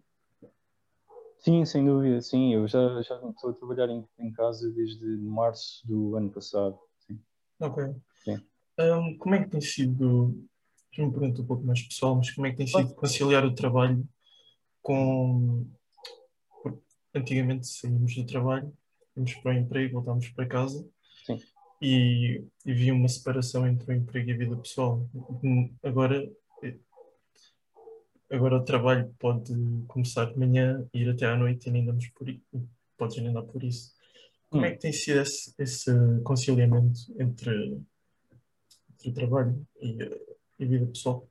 [1.46, 2.56] Sim, sem dúvida, sim.
[2.56, 6.76] Eu já, já estou a trabalhar em, em casa desde março do ano passado.
[7.06, 7.20] Sim.
[7.60, 7.84] Ok.
[8.24, 8.42] Sim.
[8.80, 10.44] Um, como é que tem sido,
[10.98, 14.04] uma pergunta um pouco mais pessoal, mas como é que tem sido conciliar o trabalho
[14.82, 15.68] com.
[17.14, 18.74] Antigamente saímos do trabalho,
[19.16, 20.84] íamos para o emprego, voltámos para casa
[21.26, 21.40] Sim.
[21.80, 25.08] E, e havia uma separação entre o emprego e a vida pessoal.
[25.84, 26.28] Agora
[28.32, 29.54] Agora o trabalho pode
[29.88, 32.28] começar de manhã, ir até à noite e ainda andamos por
[32.98, 33.94] podes ainda andar por isso.
[34.50, 34.66] Como hum.
[34.66, 35.92] é que tem sido esse, esse
[36.24, 37.82] conciliamento entre,
[38.94, 40.04] entre o trabalho e,
[40.60, 41.28] a vida pessoal?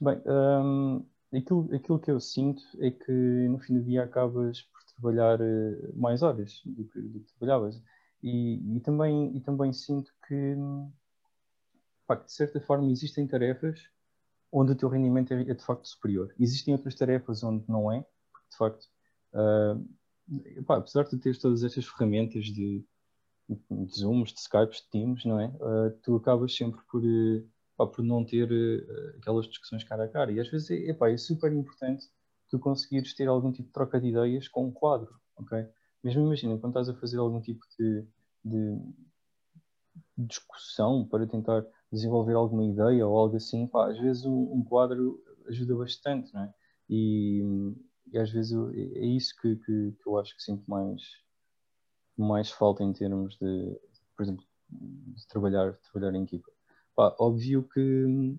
[0.00, 1.04] Bem, um,
[1.36, 5.92] aquilo, aquilo que eu sinto é que no fim do dia acabas por trabalhar eh,
[5.94, 7.82] mais horas do que, do que trabalhavas.
[8.22, 10.56] E, e, também, e também sinto que,
[12.06, 13.80] pá, de certa forma, existem tarefas
[14.54, 16.32] onde o teu rendimento é, é, de facto superior.
[16.38, 18.84] Existem outras tarefas onde não é, porque de facto,
[19.32, 22.84] uh, pá, apesar de teres todas estas ferramentas de,
[23.48, 25.48] de Zooms, de Skypes, de Teams, não é?
[25.48, 27.44] Uh, tu acabas sempre por, uh,
[27.76, 28.48] pá, por não ter
[29.18, 30.30] aquelas discussões cara a cara.
[30.30, 32.06] E às vezes é, é super importante
[32.48, 35.66] tu conseguires ter algum tipo de troca de ideias com um quadro, ok?
[36.04, 38.06] Mesmo imagina, quando estás a fazer algum tipo de,
[38.44, 38.78] de
[40.16, 41.64] discussão para tentar
[41.94, 46.42] desenvolver alguma ideia ou algo assim, pá, às vezes um, um, quadro ajuda bastante, não
[46.42, 46.54] é?
[46.88, 47.42] E,
[48.12, 51.02] e às vezes eu, é, isso que, que, que, eu acho que sinto mais,
[52.16, 53.80] mais falta em termos de,
[54.16, 56.50] por exemplo, de trabalhar, trabalhar em equipa.
[56.94, 58.36] Pá, óbvio que,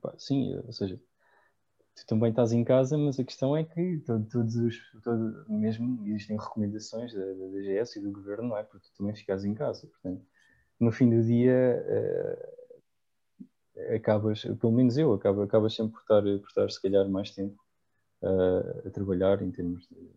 [0.00, 1.00] pá, sim, ou seja,
[1.94, 4.80] tu também estás em casa, mas a questão é que todos os,
[5.48, 8.62] mesmo existem recomendações da, da DGS e do governo, não é?
[8.62, 10.24] Porque tu também ficas em casa, portanto
[10.78, 12.56] no fim do dia uh,
[13.94, 17.62] acabas, pelo menos eu, acabo, acabas sempre por estar, por estar se calhar mais tempo
[18.22, 20.10] uh, a trabalhar em termos de,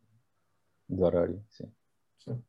[0.89, 1.72] de horário, sim.
[2.20, 2.43] sim.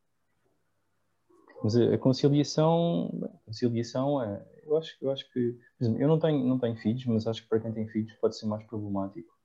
[1.62, 6.18] Mas a, conciliação, a conciliação é, eu acho, eu acho que, por exemplo, eu não
[6.18, 9.38] tenho, não tenho filhos, mas acho que para quem tem filhos pode ser mais problemático.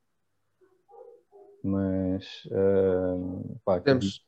[1.64, 4.24] Mas, uh, pá, Temos,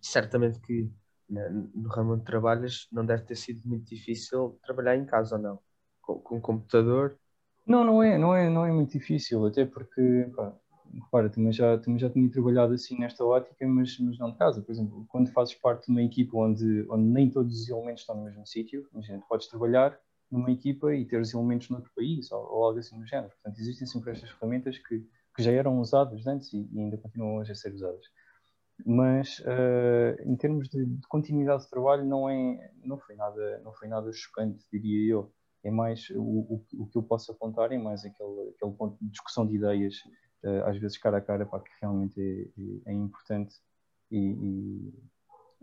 [0.00, 0.90] certamente que
[1.28, 5.58] no ramo onde trabalhas, não deve ter sido muito difícil trabalhar em casa ou não?
[6.00, 7.18] Com, com computador?
[7.66, 10.54] Não, não é, não é, não é muito difícil, até porque, pá,
[10.94, 14.62] repara, também já, também já tinha trabalhado assim nesta ótica, mas, mas não de casa.
[14.62, 18.16] Por exemplo, quando fazes parte de uma equipa onde, onde nem todos os elementos estão
[18.16, 19.98] no mesmo sítio, imagina, podes trabalhar
[20.30, 23.30] numa equipa e ter os elementos noutro país ou, ou, algo assim do género.
[23.30, 25.06] Portanto, existem sempre estas ferramentas que,
[25.36, 28.04] que já eram usadas antes e, e ainda continuam hoje a ser usadas
[28.86, 33.72] mas uh, em termos de, de, continuidade de trabalho não é não foi nada não
[33.72, 35.32] foi nada chocante diria eu
[35.64, 39.10] é mais o, o, o que eu posso apontar é mais aquele aquele ponto de
[39.10, 39.96] discussão de ideias
[40.44, 43.56] uh, às vezes cara a cara para que realmente é, é, é importante
[44.10, 44.92] e,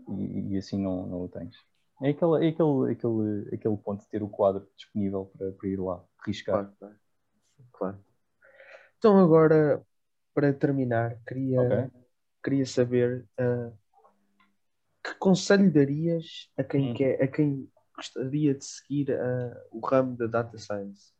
[0.08, 1.56] e, e, assim não, não o tens.
[2.02, 5.80] É aquele, é aquele, aquele, aquele ponto de ter o quadro disponível para, para ir
[5.80, 6.72] lá, riscar.
[6.78, 6.96] Claro,
[7.72, 7.98] claro.
[8.98, 9.82] Então agora,
[10.34, 12.05] para terminar, queria, Ok.
[12.46, 13.76] Queria saber uh,
[15.02, 16.94] que conselho darias a quem, Hum.
[16.94, 21.12] quer, a quem gostaria de seguir uh, o ramo da Data Science?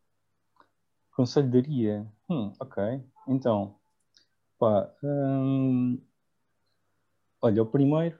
[1.11, 2.07] Conselho daria?
[2.31, 3.03] Hum, ok.
[3.27, 3.75] Então,
[4.57, 6.01] pá, hum,
[7.43, 8.17] olha, o primeiro,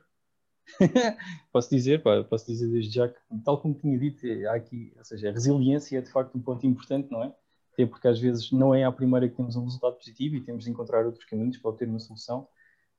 [1.53, 5.05] posso dizer, pá, posso dizer desde já que, tal como tinha dito, há aqui, ou
[5.05, 7.33] seja, a resiliência é de facto um ponto importante, não é?
[7.73, 10.65] Até porque às vezes não é à primeira que temos um resultado positivo e temos
[10.65, 12.49] de encontrar outros caminhos para obter uma solução.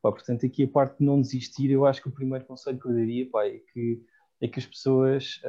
[0.08, 2.88] Pá, portanto, aqui a parte de não desistir, eu acho que o primeiro conselho que
[2.88, 4.01] eu daria, pá, é que,
[4.39, 5.41] é que as pessoas,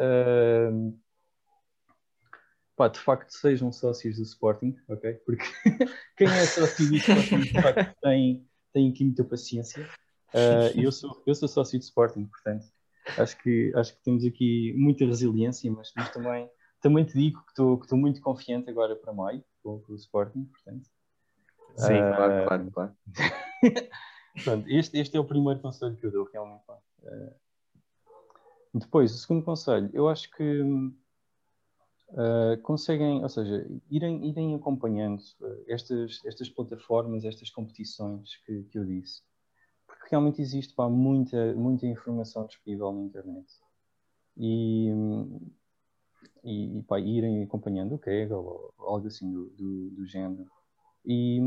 [0.73, 0.99] hum,
[2.75, 5.13] pá, de facto sejam sócios do Sporting, ok?
[5.25, 5.45] Porque
[6.19, 9.87] quem é sócio do Sporting de facto tem, tem aqui muita paciência.
[10.35, 12.67] Ah, eu, sou, eu sou sócio do Sporting, portanto,
[13.17, 16.51] acho que, acho que temos aqui muita resiliência, mas, mas também,
[16.83, 20.47] também te digo que estou que muito confiante agora para maio com, com o Sporting,
[20.47, 20.91] portanto.
[21.77, 22.97] Sim, Ah, claro, claro, claro.
[24.45, 26.64] Pronto, este, este é o primeiro conselho que eu dou, realmente.
[27.05, 27.32] Eh,
[28.74, 30.62] depois, o segundo conselho, eu acho que
[32.16, 38.78] eh, conseguem, ou seja, irem, irem acompanhando eh, estas, estas plataformas, estas competições que, que
[38.78, 39.22] eu disse.
[39.86, 43.47] Porque realmente existe pá, muita, muita informação disponível na internet.
[44.36, 44.89] E,
[46.45, 50.51] e, e pá, irem acompanhando o Kaggle ou algo assim do, do, do género
[51.05, 51.40] e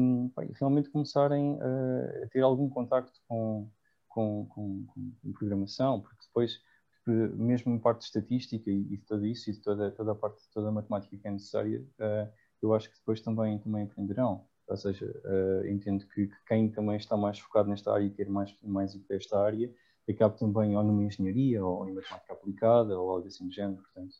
[0.59, 3.69] realmente começarem a, a ter algum contacto com,
[4.07, 4.85] com, com,
[5.21, 6.59] com programação, porque depois,
[7.07, 10.15] mesmo a parte de estatística e, e de tudo isso, e de toda, toda a
[10.15, 12.29] parte, toda a matemática que é necessária, eh,
[12.61, 14.45] eu acho que depois também, também aprenderão.
[14.67, 18.29] Ou seja, eh, entendo que, que quem também está mais focado nesta área e quer
[18.29, 19.73] mais, mais ir para esta área,
[20.09, 24.15] acabe também ou numa engenharia ou em matemática aplicada ou algo assim do género, portanto.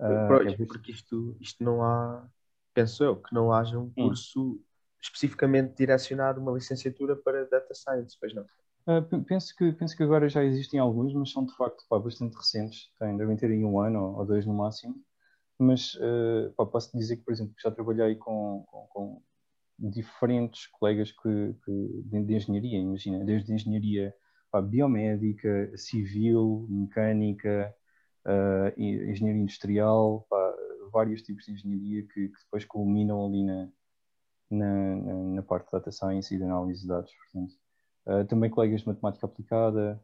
[0.00, 2.28] eh, é por- porque isto, isto não há,
[2.74, 4.60] penso eu, que não haja um curso
[5.00, 8.44] especificamente direcionado, uma licenciatura para Data Science, pois não?
[8.86, 12.36] Uh, penso, que, penso que agora já existem alguns, mas são de facto pá, bastante
[12.36, 12.90] recentes.
[12.98, 14.94] Têm, devem ter aí um ano ou, ou dois no máximo.
[15.58, 19.22] Mas uh, pá, posso dizer que, por exemplo, já trabalhei com, com, com
[19.78, 24.14] diferentes colegas que, que- de, de engenharia, imagina, desde engenharia
[24.50, 27.74] pá, biomédica, civil, mecânica,
[28.26, 30.43] uh, engenharia industrial, pá,
[30.94, 33.68] vários tipos de engenharia que, que depois culminam ali na,
[34.50, 34.96] na,
[35.34, 37.12] na, parte de data science e de análise de dados.
[37.32, 37.54] Portanto,
[38.06, 39.98] Uh, também colegas de matemática aplicada.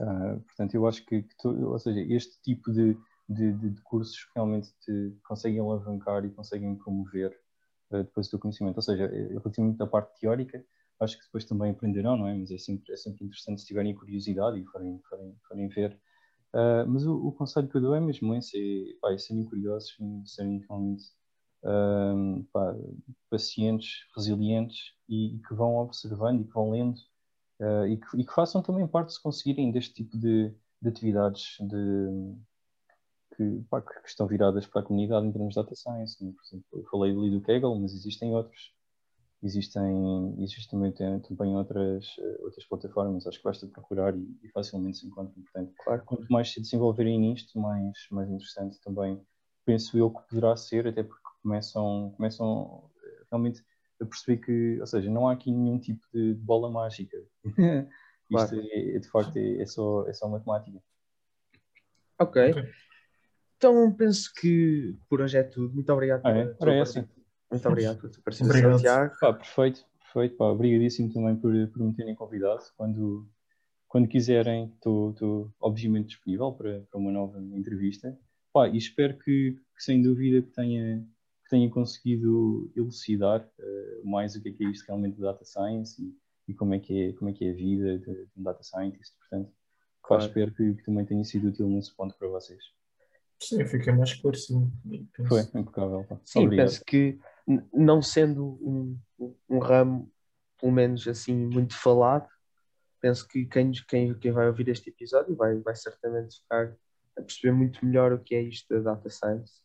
[0.00, 3.80] Uh, portanto, eu acho que, que tu- ou seja, este tipo de, de, de- de
[3.82, 7.30] cursos realmente te conseguem alavancar e conseguem promover
[7.92, 8.76] uh, depois o teu conhecimento.
[8.78, 10.64] Ou seja, eh, relativamente à parte teórica,
[11.00, 12.34] acho que depois também aprenderão, não é?
[12.34, 15.96] Mas é sempre, é sempre interessante se tiverem curiosidade e forem, forem, forem ver.
[16.54, 18.56] Uh, mas o, o conselho que eu dou é mesmo esse,
[18.90, 19.94] é, pá, serem curiosos
[20.24, 21.04] serem realmente
[21.62, 22.74] um, pá,
[23.30, 26.98] pacientes, resilientes e, e que vão observando e que vão lendo
[27.60, 31.56] uh, e, que, e que façam também parte, se conseguirem, deste tipo de, de atividades
[31.60, 32.36] de,
[33.36, 36.16] que, pá, que estão viradas para a comunidade em termos de data science.
[36.18, 38.72] Por exemplo, eu falei ali do Kaggle, mas existem outros.
[39.40, 44.48] Existem, existem também, tem- também outras, eh, outras plataformas, acho que basta procurar e, e
[44.48, 45.40] facilmente se encontram.
[45.42, 46.02] Portanto, Claro.
[46.04, 49.20] quanto mais se desenvolverem nisto, mais, mais interessante também
[49.64, 53.62] penso eu que poderá ser, até porque começam, começam eh, realmente
[54.00, 57.16] a perceber que, ou seja, não há aqui nenhum tipo de bola mágica.
[58.30, 58.60] Isto Claro.
[58.60, 60.82] é, é, de facto é, é só, é só matemática.
[62.18, 62.50] Ok.
[62.50, 62.70] Ok.
[63.56, 65.74] Então penso que por hoje é tudo.
[65.74, 66.44] Muito obrigado Ah, é?
[66.46, 67.08] pela é participação.
[67.50, 68.78] Muito obrigado pela tua participação.
[68.78, 69.14] Tiago.
[69.20, 70.36] Pá, perfeito, perfeito.
[70.36, 72.62] Pá, obrigadíssimo também por, por me terem convidado.
[72.76, 73.28] Quando,
[73.86, 78.18] quando quiserem, estou obviamente disponível para, para uma nova entrevista.
[78.52, 81.06] Pá, e espero que, que, sem dúvida, que tenha,
[81.44, 85.44] que tenha conseguido elucidar eh, mais o que é, que é isto realmente de data
[85.44, 86.14] science e,
[86.50, 88.62] e como, é que é, como é que é a vida de, de um data
[88.62, 89.14] scientist.
[89.18, 89.54] Portanto, pá,
[90.02, 90.24] Claro.
[90.24, 92.60] espero que, que também tenha sido útil nesse ponto para vocês.
[93.40, 94.70] Sim, fiquei mais esclarecido.
[95.14, 96.04] Penso- Foi impecável.
[96.04, 96.18] Pá.
[96.24, 96.66] Sim, Obrigado.
[96.66, 97.18] penso que
[97.72, 98.98] não sendo um,
[99.48, 100.12] um- ramo,
[100.60, 102.28] pelo menos assim, muito falado,
[103.00, 106.76] penso que quem, quem, quem vai ouvir este episódio vai, vai certamente ficar
[107.16, 109.62] a perceber muito melhor o que é isto da Data Science.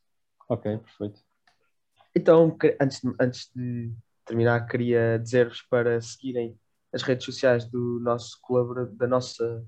[0.47, 1.21] Ok, perfeito.
[2.15, 3.91] Então, antes de, antes de
[4.25, 6.57] terminar, queria dizer-vos para seguirem
[6.93, 8.39] as redes sociais do nosso
[8.93, 9.65] da nossa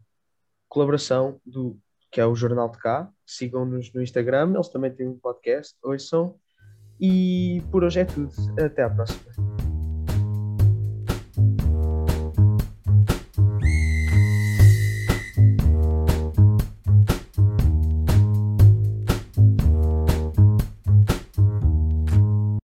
[0.69, 1.79] colaboração, do,
[2.11, 3.11] que é o Jornal de Cá.
[3.25, 6.39] Sigam-nos no Instagram, eles também têm um podcast, ouçam.
[6.99, 8.31] E por hoje é tudo.
[8.59, 9.54] Até à próxima.